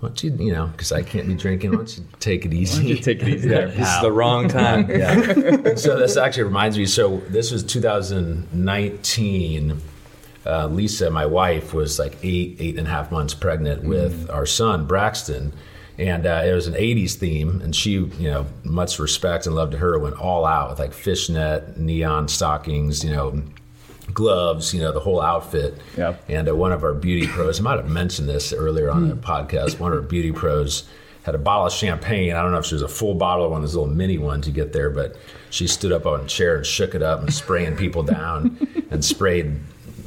why 0.00 0.08
don't 0.10 0.22
you, 0.22 0.30
you 0.38 0.52
know, 0.52 0.66
because 0.68 0.92
I 0.92 1.02
can't 1.02 1.26
be 1.26 1.34
drinking. 1.34 1.72
Why 1.72 1.78
don't 1.78 1.98
you 1.98 2.04
take 2.20 2.46
it 2.46 2.54
easy? 2.54 2.86
You 2.86 2.94
take 2.96 3.20
it 3.20 3.26
easy 3.28 3.48
there. 3.48 3.66
This 3.76 3.88
is 3.88 4.00
the 4.00 4.12
wrong 4.12 4.46
time. 4.48 4.88
yeah. 4.98 5.74
so 5.74 5.98
this 5.98 6.16
actually 6.16 6.44
reminds 6.44 6.78
me. 6.78 6.86
So 6.86 7.16
this 7.28 7.50
was 7.50 7.64
2019. 7.64 9.82
Uh, 10.46 10.68
Lisa, 10.68 11.10
my 11.10 11.26
wife, 11.26 11.74
was 11.74 11.98
like 11.98 12.16
eight, 12.22 12.54
eight 12.60 12.78
and 12.78 12.86
a 12.86 12.90
half 12.90 13.10
months 13.10 13.34
pregnant 13.34 13.82
with 13.82 14.30
our 14.30 14.46
son 14.46 14.86
Braxton, 14.86 15.52
and 15.98 16.26
uh, 16.26 16.44
it 16.46 16.52
was 16.52 16.68
an 16.68 16.74
'80s 16.74 17.16
theme. 17.16 17.60
And 17.60 17.74
she, 17.74 17.90
you 17.90 18.30
know, 18.30 18.46
much 18.62 19.00
respect 19.00 19.46
and 19.46 19.56
love 19.56 19.72
to 19.72 19.78
her, 19.78 19.98
went 19.98 20.14
all 20.14 20.46
out 20.46 20.70
with 20.70 20.78
like 20.78 20.92
fishnet, 20.92 21.76
neon 21.76 22.28
stockings, 22.28 23.02
you 23.02 23.10
know, 23.10 23.42
gloves, 24.14 24.72
you 24.74 24.80
know, 24.80 24.92
the 24.92 25.00
whole 25.00 25.20
outfit. 25.20 25.78
Yep. 25.96 26.24
And 26.28 26.48
uh, 26.48 26.54
one 26.54 26.72
of 26.72 26.84
our 26.84 26.94
beauty 26.94 27.26
pros, 27.26 27.60
I 27.60 27.62
might 27.62 27.76
have 27.76 27.88
mentioned 27.88 28.28
this 28.28 28.52
earlier 28.52 28.90
on 28.90 29.08
the 29.08 29.14
podcast. 29.14 29.78
One 29.78 29.92
of 29.92 29.98
our 29.98 30.04
beauty 30.04 30.32
pros 30.32 30.88
had 31.22 31.34
a 31.34 31.38
bottle 31.38 31.66
of 31.66 31.72
champagne. 31.72 32.32
I 32.32 32.42
don't 32.42 32.52
know 32.52 32.58
if 32.58 32.66
she 32.66 32.74
was 32.74 32.82
a 32.82 32.88
full 32.88 33.14
bottle 33.14 33.46
or 33.46 33.50
one 33.50 33.58
of 33.58 33.62
those 33.62 33.74
little 33.74 33.92
mini 33.92 34.18
ones 34.18 34.46
you 34.46 34.52
get 34.52 34.72
there, 34.72 34.90
but 34.90 35.16
she 35.50 35.66
stood 35.66 35.92
up 35.92 36.06
on 36.06 36.20
a 36.20 36.26
chair 36.26 36.56
and 36.56 36.66
shook 36.66 36.94
it 36.94 37.02
up 37.02 37.20
and 37.20 37.32
spraying 37.32 37.76
people 37.76 38.02
down 38.02 38.58
and 38.90 39.04
sprayed 39.04 39.58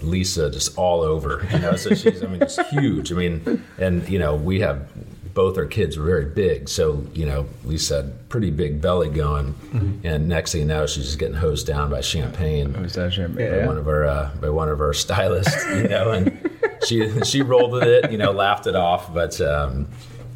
Lisa 0.02 0.50
just 0.50 0.78
all 0.78 1.02
over. 1.02 1.48
You 1.52 1.60
know, 1.60 1.76
so 1.76 1.94
she's 1.94 2.24
I 2.24 2.28
mean 2.28 2.40
just 2.40 2.62
huge. 2.72 3.12
I 3.12 3.16
mean, 3.16 3.64
and 3.78 4.08
you 4.10 4.20
know 4.20 4.36
we 4.36 4.60
have 4.62 4.90
both 5.34 5.58
our 5.58 5.66
kids 5.66 5.98
were 5.98 6.06
very 6.06 6.26
big, 6.26 6.68
so 6.70 7.06
you 7.14 7.26
know 7.26 7.46
Lisa 7.64 7.98
had 8.04 8.30
pretty 8.30 8.52
big 8.52 8.82
belly 8.82 9.10
going, 9.10 9.56
and 10.04 10.28
next 10.28 10.52
thing 10.52 10.62
you 10.62 10.68
know 10.68 10.86
she's 10.88 11.06
just 11.06 11.20
getting 11.20 11.36
hosed 11.36 11.68
down 11.68 11.90
by 11.90 12.02
champagne 12.02 12.74
Was 12.82 12.94
that 12.94 13.14
shit? 13.14 13.36
by 13.36 13.42
Yeah. 13.44 13.66
one 13.68 13.78
of 13.78 13.88
our 13.88 14.06
uh, 14.06 14.32
by 14.42 14.50
one 14.50 14.70
of 14.70 14.82
our 14.82 14.94
stylists, 15.06 15.66
you 15.70 15.88
know, 15.88 16.12
and 16.12 16.50
she 16.86 17.22
she 17.24 17.42
rolled 17.42 17.72
with 17.72 17.84
it, 17.84 18.12
you 18.12 18.18
know, 18.18 18.32
laughed 18.32 18.68
it 18.68 18.76
off, 18.76 19.14
but 19.14 19.40
um, 19.42 19.88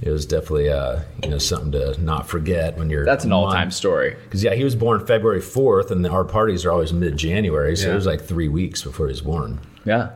it 0.01 0.09
was 0.11 0.25
definitely 0.25 0.69
uh, 0.69 0.99
you 1.23 1.29
know 1.29 1.37
something 1.37 1.71
to 1.71 1.99
not 2.01 2.27
forget 2.27 2.77
when 2.77 2.89
you're 2.89 3.05
That's 3.05 3.25
an 3.25 3.31
all-time 3.31 3.71
story. 3.71 4.15
Because 4.25 4.43
yeah, 4.43 4.53
he 4.53 4.63
was 4.63 4.75
born 4.75 5.05
February 5.05 5.41
fourth, 5.41 5.91
and 5.91 6.05
our 6.07 6.23
parties 6.25 6.65
are 6.65 6.71
always 6.71 6.93
mid 6.93 7.17
January, 7.17 7.75
so 7.75 7.87
Yeah. 7.87 7.93
it 7.93 7.95
was 7.95 8.05
like 8.05 8.21
three 8.21 8.47
weeks 8.49 8.83
before 8.83 9.07
he 9.07 9.11
was 9.11 9.21
born. 9.21 9.59
Yeah. 9.85 10.09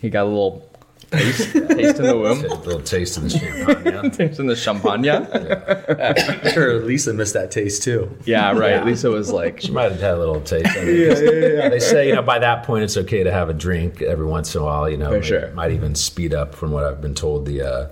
He 0.00 0.10
got 0.10 0.22
a 0.24 0.28
little 0.28 0.67
taste, 1.10 1.52
taste 1.52 1.98
in 1.98 2.02
the 2.04 2.14
A 2.14 2.18
womb. 2.18 2.42
little 2.42 2.80
taste 2.80 3.16
of 3.16 3.24
the 3.24 3.30
champagne. 3.30 4.10
Taste 4.10 4.40
in 4.40 4.46
the 4.46 4.56
champagne. 4.56 5.08
I'm 5.08 6.52
sure 6.52 6.80
Lisa 6.84 7.12
missed 7.14 7.34
that 7.34 7.50
taste 7.50 7.82
too. 7.82 8.16
Yeah, 8.24 8.52
right. 8.52 8.84
Lisa 8.84 9.10
was 9.10 9.30
like, 9.30 9.60
She 9.60 9.70
might 9.72 9.90
have 9.92 10.00
had 10.00 10.14
a 10.14 10.18
little 10.18 10.40
taste. 10.40 10.66
Of 10.76 10.82
it. 10.88 11.70
They 11.70 11.80
say 11.80 12.08
you 12.08 12.14
know 12.14 12.22
by 12.22 12.38
that 12.40 12.64
point 12.64 12.84
it's 12.84 12.96
okay 12.96 13.22
to 13.22 13.32
have 13.32 13.48
a 13.48 13.54
drink 13.54 14.02
every 14.02 14.26
once 14.26 14.54
in 14.54 14.60
a 14.60 14.64
while. 14.64 14.88
You 14.88 14.96
know, 14.96 15.10
For 15.10 15.16
it 15.16 15.24
sure. 15.24 15.50
might 15.52 15.72
even 15.72 15.94
speed 15.94 16.34
up 16.34 16.54
from 16.54 16.70
what 16.72 16.84
I've 16.84 17.00
been 17.00 17.14
told 17.14 17.46
the 17.46 17.62
uh, 17.62 17.88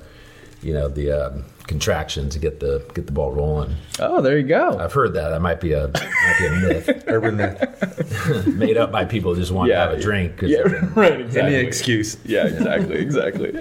you 0.63 0.73
know 0.75 0.89
the 0.89 1.11
um, 1.13 1.45
contraction 1.67 2.29
to 2.31 2.39
get 2.39 2.61
the 2.61 2.85
get 2.95 3.07
the 3.07 3.13
ball 3.13 3.33
rolling. 3.33 3.75
oh, 3.99 4.21
there 4.23 4.39
you 4.39 4.47
go. 4.47 4.79
I've 4.79 4.93
heard 4.93 5.15
that. 5.15 5.31
That 5.31 5.43
might 5.43 5.61
be 5.61 5.73
a 5.73 5.89
might 5.89 6.37
be 6.39 6.47
a 6.47 6.51
myth 6.51 7.05
Urban 7.09 7.37
myth. 7.37 8.47
made 8.47 8.77
up 8.77 8.93
by 8.93 9.05
people 9.05 9.35
who 9.35 9.41
just 9.41 9.53
want 9.53 9.69
Yeah, 9.71 9.85
to 9.87 9.91
have 9.91 9.99
a 9.99 10.01
drink. 10.03 10.41
Yeah, 10.43 10.59
right. 10.95 11.21
Exactly. 11.21 11.55
Any 11.57 11.67
excuse. 11.67 12.17
Yeah, 12.25 12.47
exactly, 12.47 12.97
exactly. 12.97 13.61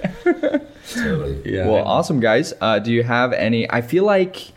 totally- 0.88 1.42
Yeah. 1.44 1.66
Well, 1.68 1.84
awesome, 1.84 2.20
guys. 2.20 2.52
Uh, 2.60 2.78
do 2.78 2.92
you 2.92 3.02
have 3.02 3.32
any? 3.32 3.70
I 3.70 3.80
feel 3.80 4.04
like 4.04 4.52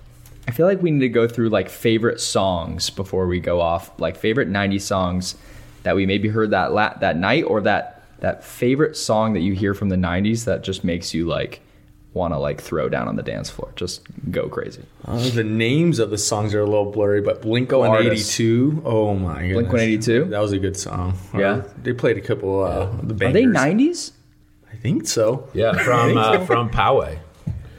I 0.48 0.52
feel 0.52 0.66
like 0.66 0.82
we 0.82 0.92
need 0.92 1.00
to 1.02 1.10
go 1.10 1.28
through 1.28 1.50
like 1.50 1.70
favorite 1.70 2.20
songs 2.20 2.90
before 2.90 3.28
we 3.28 3.40
go 3.40 3.62
off. 3.62 3.92
Like 4.00 4.18
favorite 4.18 4.50
'90s 4.50 4.82
songs 4.82 5.36
that 5.84 5.96
we 5.96 6.06
maybe 6.06 6.28
heard 6.30 6.52
that 6.52 6.74
la- 6.74 6.98
that 7.00 7.18
night, 7.18 7.44
or 7.46 7.62
that 7.62 8.04
that 8.20 8.44
favorite 8.44 8.98
song 8.98 9.34
that 9.34 9.40
you 9.42 9.54
hear 9.54 9.74
from 9.74 9.90
the 9.90 9.96
'90s 9.96 10.46
that 10.46 10.64
just 10.64 10.84
makes 10.84 11.14
you 11.14 11.26
like 11.26 11.62
want 12.14 12.34
to 12.34 12.38
like 12.40 12.60
throw 12.62 12.90
down 12.90 13.08
on 13.08 13.16
the 13.16 13.24
dance 13.24 13.50
floor, 13.50 13.72
just 13.76 14.02
go 14.32 14.48
crazy. 14.50 14.84
Uh, 15.06 15.30
the 15.30 15.44
names 15.44 16.00
of 16.00 16.10
the 16.10 16.18
songs 16.18 16.54
are 16.56 16.62
a 16.62 16.66
little 16.66 16.92
blurry, 16.92 17.22
but 17.22 17.42
Blink 17.42 17.72
182. 17.72 18.82
Oh 18.86 19.14
my 19.16 19.34
god. 19.48 19.54
Blink 19.54 19.68
182? 19.68 20.26
That 20.26 20.40
was 20.40 20.52
a 20.52 20.60
good 20.60 20.76
song. 20.78 21.18
Yeah. 21.38 21.52
Uh, 21.52 21.64
they 21.84 21.94
played 21.94 22.18
a 22.18 22.22
couple 22.22 22.64
uh, 22.64 22.68
of 22.88 23.08
the 23.08 23.14
band. 23.14 23.36
Are 23.36 23.40
they 23.40 23.46
'90s? 23.46 24.12
I 24.72 24.76
think 24.76 25.08
so. 25.08 25.48
Yeah, 25.54 25.74
from 25.74 26.18
uh, 26.18 26.46
from 26.46 26.70
Poway. 26.70 27.20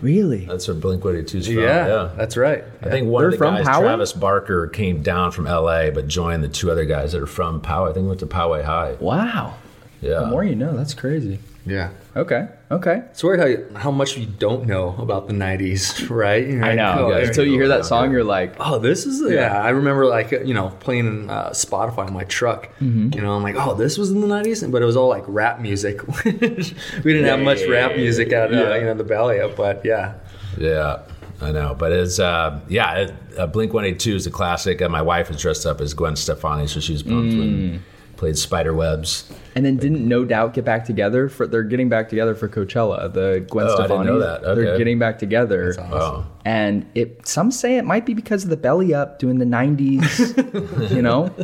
Really? 0.00 0.46
That's 0.46 0.66
where 0.66 0.74
Blink 0.76 1.02
182's 1.02 1.46
from. 1.46 1.58
Yeah, 1.58 1.86
Yeah. 1.86 2.10
that's 2.16 2.36
right. 2.36 2.64
I 2.82 2.88
think 2.88 3.08
one 3.08 3.20
They're 3.20 3.28
of 3.28 3.32
the 3.32 3.38
from 3.38 3.54
guys, 3.56 3.66
Poway? 3.66 3.80
Travis 3.80 4.12
Barker, 4.14 4.66
came 4.68 5.02
down 5.02 5.30
from 5.30 5.44
LA, 5.44 5.90
but 5.90 6.08
joined 6.08 6.42
the 6.42 6.48
two 6.48 6.70
other 6.70 6.86
guys 6.86 7.12
that 7.12 7.20
are 7.20 7.26
from 7.26 7.60
Poway. 7.60 7.90
I 7.90 7.92
think 7.92 8.04
he 8.04 8.08
went 8.08 8.20
to 8.20 8.26
Poway 8.26 8.64
High. 8.64 8.92
Wow. 8.98 9.56
Yeah. 10.00 10.20
The 10.20 10.26
more 10.28 10.42
you 10.42 10.54
know, 10.56 10.74
that's 10.74 10.94
crazy. 10.94 11.38
Yeah. 11.66 11.90
Okay. 12.16 12.48
Okay. 12.72 13.02
It's 13.10 13.22
weird 13.22 13.38
how, 13.38 13.46
you, 13.46 13.70
how 13.76 13.92
much 13.92 14.16
you 14.16 14.26
don't 14.26 14.66
know 14.66 14.96
about 14.98 15.28
the 15.28 15.32
90s, 15.32 16.10
right? 16.10 16.44
You're 16.46 16.64
I 16.64 16.68
like, 16.70 16.76
know. 16.76 17.06
oh, 17.06 17.10
guys 17.12 17.28
Until 17.28 17.44
you 17.46 17.52
hear 17.52 17.68
that 17.68 17.76
Yeah. 17.78 17.82
song, 17.82 18.10
you're 18.10 18.24
like, 18.24 18.54
Oh, 18.58 18.78
this 18.80 19.06
is 19.06 19.22
yeah. 19.32 19.62
I 19.62 19.70
remember 19.70 20.06
like 20.06 20.32
you 20.32 20.52
know 20.54 20.70
playing 20.80 21.30
uh, 21.30 21.50
Spotify 21.50 22.08
in 22.08 22.12
my 22.14 22.24
truck. 22.24 22.68
Mm-hmm. 22.80 23.14
You 23.14 23.20
know, 23.22 23.34
I'm 23.36 23.42
like, 23.44 23.54
oh, 23.56 23.74
this 23.74 23.96
was 23.96 24.10
in 24.10 24.20
the 24.20 24.26
'90s, 24.26 24.68
but 24.72 24.82
it 24.82 24.86
was 24.86 24.96
all 24.96 25.08
like 25.08 25.24
rap 25.28 25.60
music. 25.60 26.04
we 26.24 26.32
didn't 26.32 27.24
have 27.26 27.40
much 27.40 27.64
rap 27.68 27.94
music 27.96 28.32
at 28.32 28.52
uh, 28.52 28.56
Yeah. 28.56 28.76
you 28.76 28.84
know 28.86 28.94
the 28.94 29.04
Valley, 29.04 29.38
but 29.56 29.84
yeah, 29.84 30.14
Yeah, 30.58 31.02
I 31.40 31.52
know. 31.52 31.76
But 31.78 31.92
it's, 31.92 32.18
uh, 32.18 32.58
yeah, 32.68 32.94
it, 32.98 33.14
uh, 33.38 33.46
Blink 33.46 33.72
182 33.72 34.16
is 34.16 34.26
a 34.26 34.30
classic. 34.30 34.80
and 34.80 34.90
my 34.90 35.02
wife 35.02 35.30
is 35.30 35.40
dressed 35.40 35.64
up 35.64 35.80
as 35.80 35.94
Gwen 35.94 36.16
Stefani, 36.16 36.66
so 36.66 36.80
she's 36.80 37.02
pumped 37.04 37.34
Mm. 37.34 37.38
when 37.38 37.82
played 38.20 38.38
Spider 38.38 38.72
Webs. 38.72 39.28
and 39.56 39.64
then 39.66 39.76
didn't 39.78 40.06
No 40.06 40.24
Doubt 40.24 40.54
get 40.54 40.64
back 40.64 40.84
together 40.84 41.28
for? 41.28 41.46
They're 41.46 41.64
getting 41.64 41.88
back 41.88 42.08
together 42.08 42.34
for 42.36 42.48
Coachella. 42.48 43.00
Uh, 43.00 43.08
the 43.08 43.44
Gwen 43.50 43.66
Oh, 43.66 43.70
I 43.70 43.76
didn't 43.76 43.86
Stefani. 43.88 44.06
know 44.10 44.18
that. 44.20 44.44
Okay. 44.44 44.60
They're 44.62 44.78
getting 44.78 44.98
back 44.98 45.18
together. 45.18 45.74
Oh, 45.92 46.26
and 46.44 46.86
it 46.94 47.26
some 47.26 47.50
say 47.50 47.76
it 47.78 47.84
might 47.84 48.06
be 48.06 48.14
because 48.14 48.44
of 48.44 48.50
the 48.50 48.56
belly 48.56 48.94
up 48.94 49.18
doing 49.18 49.38
the 49.38 49.44
90s 49.44 50.90
you 50.94 51.02
know 51.02 51.34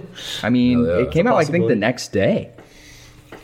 i 0.42 0.48
mean 0.48 0.84
Yeah, 0.86 0.92
yeah, 0.96 1.02
it 1.02 1.10
came 1.10 1.26
a 1.26 1.30
out 1.32 1.36
i 1.36 1.44
think 1.44 1.68
the 1.68 1.76
next 1.76 2.12
day 2.12 2.50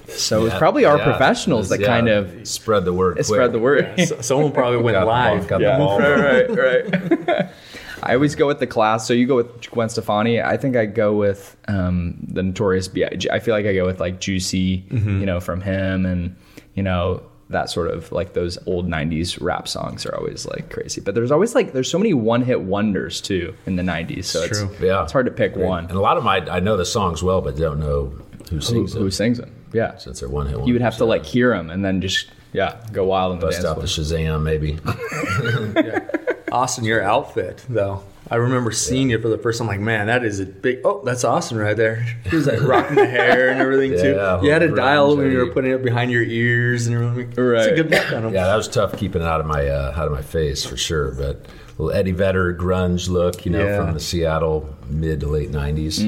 so 0.08 0.40
it 0.40 0.44
was 0.44 0.54
probably 0.54 0.84
our 0.86 0.96
yeah. 0.98 1.04
professionals 1.04 1.68
that 1.68 1.80
Yeah, 1.80 1.86
kind 1.88 2.08
of 2.08 2.46
spread 2.48 2.84
the 2.86 2.92
word. 2.94 3.22
spread 3.24 3.52
the 3.52 3.58
word 3.58 3.98
So- 4.00 4.20
someone 4.22 4.52
probably 4.52 4.78
went 4.82 4.94
Got 4.94 5.00
the 5.00 5.06
ball- 5.06 5.34
live. 5.36 5.48
got 5.48 5.58
the 5.58 5.64
yeah 5.64 5.78
ball. 5.78 5.98
right 6.00 6.50
right 6.50 7.26
right 7.28 7.50
I 8.02 8.14
always 8.14 8.34
go 8.34 8.46
with 8.46 8.58
the 8.58 8.66
class. 8.66 9.06
So 9.06 9.14
you 9.14 9.26
go 9.26 9.36
with 9.36 9.70
Gwen 9.70 9.88
Stefani. 9.88 10.40
I 10.40 10.56
think 10.56 10.76
I 10.76 10.86
go 10.86 11.14
with 11.14 11.56
um, 11.68 12.16
the 12.28 12.42
Notorious 12.42 12.88
B.I.G. 12.88 13.30
I 13.30 13.38
feel 13.38 13.54
like 13.54 13.66
I 13.66 13.74
go 13.74 13.86
with 13.86 14.00
like 14.00 14.20
Juicy, 14.20 14.84
you 14.90 15.26
know, 15.26 15.40
from 15.40 15.60
him, 15.60 16.04
and 16.06 16.36
you 16.74 16.82
know 16.82 17.22
that 17.50 17.68
sort 17.68 17.90
of 17.90 18.10
like 18.12 18.32
those 18.32 18.58
old 18.66 18.88
'90s 18.88 19.40
rap 19.40 19.68
songs 19.68 20.06
are 20.06 20.14
always 20.16 20.46
like 20.46 20.70
crazy. 20.70 21.00
But 21.00 21.14
there's 21.14 21.30
always 21.30 21.54
like 21.54 21.72
there's 21.72 21.90
so 21.90 21.98
many 21.98 22.14
one-hit 22.14 22.62
wonders 22.62 23.20
too 23.20 23.54
in 23.66 23.76
the 23.76 23.82
'90s. 23.82 24.24
So 24.24 24.42
it's 24.42 24.58
true. 24.58 24.70
Yeah. 24.80 25.02
it's 25.02 25.12
hard 25.12 25.26
to 25.26 25.32
pick 25.32 25.54
one. 25.56 25.84
And 25.84 25.92
a 25.92 26.00
lot 26.00 26.16
of 26.16 26.24
my, 26.24 26.38
I 26.48 26.60
know 26.60 26.76
the 26.76 26.86
songs 26.86 27.22
well, 27.22 27.40
but 27.40 27.56
don't 27.56 27.78
know 27.78 28.06
who 28.48 28.56
Who, 28.56 28.60
sings 28.60 28.92
who 28.94 29.10
sings 29.10 29.38
them? 29.38 29.54
Yeah, 29.72 29.96
Since 29.96 30.20
they're 30.20 30.28
one 30.28 30.46
hit 30.48 30.66
you 30.66 30.74
would 30.74 30.82
have 30.82 30.98
to 30.98 31.04
like 31.06 31.24
hear 31.24 31.56
them 31.56 31.70
and 31.70 31.82
then 31.82 32.02
just 32.02 32.30
yeah 32.52 32.78
go 32.92 33.04
wild 33.06 33.32
and 33.32 33.40
the 33.40 33.46
bust 33.46 33.62
dance 33.62 33.66
out 33.66 33.80
the. 33.80 33.86
Shazam, 33.86 34.42
maybe. 34.42 34.78
Austin, 36.52 36.84
your 36.84 37.02
outfit 37.02 37.64
though. 37.68 38.02
I 38.30 38.36
remember 38.36 38.70
seeing 38.70 39.10
you 39.10 39.18
for 39.20 39.28
the 39.28 39.36
first 39.36 39.58
time. 39.58 39.66
Like, 39.66 39.80
man, 39.80 40.06
that 40.06 40.24
is 40.24 40.40
a 40.40 40.46
big. 40.46 40.80
Oh, 40.84 41.02
that's 41.04 41.22
Austin 41.24 41.58
right 41.58 41.76
there. 41.76 42.06
He 42.30 42.36
was 42.36 42.46
like 42.46 42.62
rocking 42.62 42.94
the 42.96 43.04
hair 43.06 43.48
and 43.50 43.60
everything 43.60 43.90
too. 44.00 44.12
Yeah, 44.14 44.40
you 44.40 44.50
had 44.50 44.62
a 44.62 44.74
dial 44.74 45.16
when 45.16 45.30
you 45.30 45.38
were 45.38 45.48
putting 45.52 45.72
it 45.72 45.82
behind 45.82 46.10
your 46.10 46.22
ears 46.22 46.86
and 46.86 46.96
everything. 46.96 47.28
It's 47.30 47.38
a 47.38 47.42
Right. 47.42 47.74
good 47.76 47.90
look 47.90 48.12
on 48.12 48.24
him. 48.26 48.32
Yeah, 48.34 48.46
that 48.46 48.56
was 48.56 48.68
tough 48.68 48.96
keeping 48.96 49.20
it 49.22 49.28
out 49.28 49.40
of 49.40 49.46
my 49.46 49.66
uh, 49.66 49.92
out 49.96 50.06
of 50.06 50.12
my 50.12 50.22
face 50.22 50.64
for 50.64 50.76
sure. 50.78 51.10
But 51.12 51.44
little 51.78 51.90
Eddie 51.92 52.12
Vedder 52.12 52.54
grunge 52.54 53.08
look, 53.08 53.44
you 53.44 53.52
know, 53.52 53.64
Yeah. 53.66 53.76
from 53.84 53.92
the 53.94 54.00
Seattle 54.00 54.74
mid 54.88 55.20
to 55.20 55.26
late 55.26 55.50
nineties. 55.50 56.02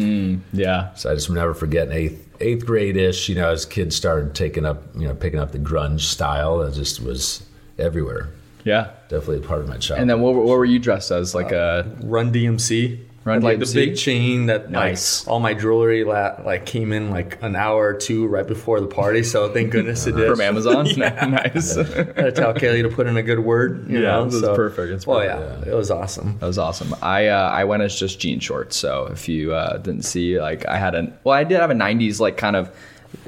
Yeah, 0.53 0.95
So 0.95 1.11
I 1.11 1.15
just 1.15 1.29
never 1.31 1.53
forget 1.53 1.91
eighth 1.91 2.27
eighth 2.41 2.65
grade 2.65 2.97
ish, 2.97 3.29
you 3.29 3.35
know, 3.35 3.51
as 3.51 3.67
kids 3.67 3.97
started 3.97 4.35
taking 4.35 4.65
up, 4.65 4.83
you 4.97 5.07
know, 5.09 5.15
picking 5.15 5.41
up 5.41 5.53
the 5.53 5.59
grunge 5.59 6.01
style, 6.03 6.63
it 6.63 6.73
just 6.73 7.03
was 7.03 7.43
everywhere. 7.79 8.31
Yeah. 8.65 8.91
Definitely 9.09 9.39
a 9.45 9.49
part 9.49 9.61
of 9.61 9.69
my 9.69 9.77
childhood. 9.77 10.01
And 10.03 10.11
then 10.11 10.21
what, 10.21 10.35
were- 10.35 10.43
what 10.45 10.59
were 10.59 10.65
you 10.65 10.79
dressed 10.79 11.11
as? 11.11 11.35
Like 11.35 11.53
a 11.53 11.89
Run 12.03 12.33
DMC. 12.33 12.99
Run 13.25 13.37
Had, 13.37 13.43
like 13.45 13.59
DMC? 13.59 13.73
the 13.73 13.87
big 13.87 13.97
chain 13.97 14.47
that 14.47 14.71
Nice. 14.71 15.25
like 15.27 15.33
all 15.33 15.41
my 15.41 15.55
jewelry 15.55 16.05
la- 16.05 16.37
like 16.45 16.67
came 16.67 16.93
in 16.93 17.09
like 17.11 17.39
an 17.43 17.57
hour 17.57 17.87
or 17.89 17.95
two 17.95 18.27
right 18.27 18.47
before 18.47 18.81
the 18.81 18.87
party. 18.87 19.23
So 19.23 19.51
thank 19.51 19.71
goodness 19.71 20.07
it 20.07 20.15
did. 20.15 20.29
from 20.31 20.43
Amazon. 20.43 20.85
yeah. 20.97 21.25
nice. 21.45 21.75
I 21.79 21.85
to 21.85 22.33
tell 22.33 22.53
Kaylee 22.53 22.83
to 22.83 22.91
put 22.95 23.07
in 23.07 23.17
a 23.17 23.23
good 23.23 23.39
word. 23.39 23.89
You 23.89 24.01
Yeah, 24.01 24.11
know, 24.11 24.25
this 24.27 24.35
is 24.35 24.41
so- 24.43 24.55
perfect. 24.55 24.93
It's 24.93 25.07
Well, 25.07 25.21
perfect. 25.27 25.67
yeah, 25.67 25.73
it 25.73 25.75
was 25.75 25.91
awesome. 25.91 26.37
That 26.41 26.47
was 26.47 26.59
awesome. 26.59 26.95
I 27.01 27.29
uh, 27.29 27.49
I 27.49 27.65
went 27.65 27.83
as 27.83 27.99
just 27.99 28.21
jean 28.21 28.41
shorts. 28.41 28.77
So 28.77 29.07
if 29.11 29.27
you 29.27 29.55
uh, 29.55 29.79
didn't 29.79 30.03
see, 30.05 30.39
like 30.39 30.67
I 30.69 30.77
had 30.77 30.95
a 30.95 31.11
well, 31.25 31.35
I 31.35 31.45
did 31.45 31.59
have 31.61 31.71
a 31.71 31.75
'90s 31.75 32.21
like 32.21 32.37
kind 32.37 32.57
of 32.57 32.69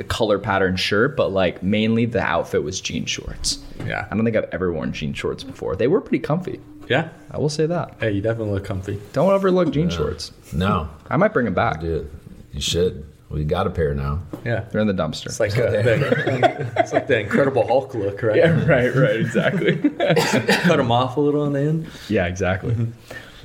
color 0.08 0.38
pattern 0.38 0.76
shirt, 0.76 1.16
but 1.16 1.30
like 1.32 1.62
mainly 1.62 2.04
the 2.06 2.20
outfit 2.20 2.62
was 2.62 2.80
jean 2.80 3.04
shorts. 3.06 3.58
Yeah. 3.84 4.06
I 4.10 4.14
don't 4.14 4.24
think 4.24 4.36
I've 4.36 4.48
ever 4.52 4.72
worn 4.72 4.92
jean 4.92 5.12
shorts 5.12 5.44
before. 5.44 5.76
They 5.76 5.86
were 5.88 6.00
pretty 6.00 6.20
comfy. 6.20 6.60
Yeah. 6.88 7.08
I 7.30 7.38
will 7.38 7.48
say 7.48 7.66
that. 7.66 7.96
Hey, 8.00 8.12
you 8.12 8.20
definitely 8.22 8.54
look 8.54 8.64
comfy. 8.64 9.00
Don't 9.12 9.30
overlook 9.32 9.70
jean 9.72 9.90
shorts. 9.90 10.32
no, 10.52 10.88
I 11.10 11.16
might 11.16 11.32
bring 11.32 11.44
them 11.44 11.54
back. 11.54 11.80
dude, 11.80 12.10
you 12.52 12.60
should. 12.60 13.04
We 13.28 13.42
got 13.44 13.66
a 13.66 13.70
pair 13.70 13.92
now. 13.92 14.22
Yeah. 14.44 14.60
They're 14.70 14.80
in 14.80 14.86
the 14.86 14.94
dumpster. 14.94 15.26
It's 15.26 15.40
like 15.40 15.58
uh, 15.58 15.70
the, 15.70 16.72
it's 16.76 16.92
like 16.92 17.08
the 17.08 17.18
Incredible 17.18 17.66
Hulk 17.66 17.92
look, 17.94 18.22
right? 18.22 18.36
yeah, 18.36 18.64
right, 18.66 18.94
right, 18.94 19.16
exactly. 19.18 19.76
Cut 19.98 20.76
them 20.76 20.92
off 20.92 21.16
a 21.16 21.20
little 21.20 21.42
on 21.42 21.52
the 21.52 21.60
end. 21.60 21.88
yeah, 22.08 22.26
exactly. 22.26 22.76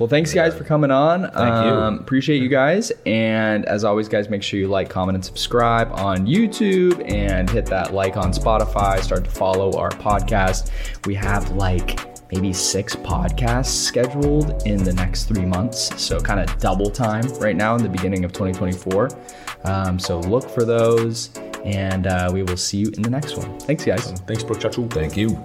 Well, 0.02 0.08
thanks 0.08 0.34
guys 0.34 0.52
for 0.52 0.64
coming 0.64 0.90
on. 0.90 1.20
Thank 1.20 1.34
you. 1.64 1.70
um, 1.70 2.00
Appreciate 2.00 2.42
you 2.42 2.48
guys. 2.48 2.90
And 3.06 3.64
as 3.66 3.84
always, 3.84 4.08
guys, 4.08 4.28
make 4.28 4.42
sure 4.42 4.58
you 4.58 4.66
like, 4.66 4.90
comment, 4.90 5.14
and 5.14 5.24
subscribe 5.24 5.92
on 5.92 6.26
YouTube 6.26 7.08
and 7.08 7.48
hit 7.48 7.66
that 7.66 7.94
like 7.94 8.16
on 8.16 8.32
Spotify. 8.32 9.00
Start 9.00 9.22
to 9.22 9.30
follow 9.30 9.78
our 9.78 9.90
podcast. 9.90 10.72
We 11.06 11.14
have 11.14 11.52
like 11.52 12.00
maybe 12.32 12.52
six 12.52 12.96
podcasts 12.96 13.66
scheduled 13.66 14.66
in 14.66 14.82
the 14.82 14.92
next 14.92 15.26
three 15.26 15.46
months. 15.46 16.02
So 16.02 16.18
kind 16.18 16.40
of 16.40 16.58
double 16.58 16.90
time 16.90 17.22
right 17.34 17.54
now 17.54 17.76
in 17.76 17.82
the 17.84 17.88
beginning 17.88 18.24
of 18.24 18.32
2024. 18.32 19.08
Um, 19.66 20.00
so 20.00 20.18
look 20.18 20.50
for 20.50 20.64
those. 20.64 21.30
And 21.64 22.08
uh, 22.08 22.28
we 22.32 22.42
will 22.42 22.56
see 22.56 22.78
you 22.78 22.88
in 22.96 23.02
the 23.02 23.10
next 23.10 23.36
one. 23.36 23.56
Thanks, 23.60 23.84
guys. 23.84 24.10
Thanks, 24.26 24.42
Brooke 24.42 24.58
Chachu. 24.58 24.92
Thank 24.92 25.16
you. 25.16 25.44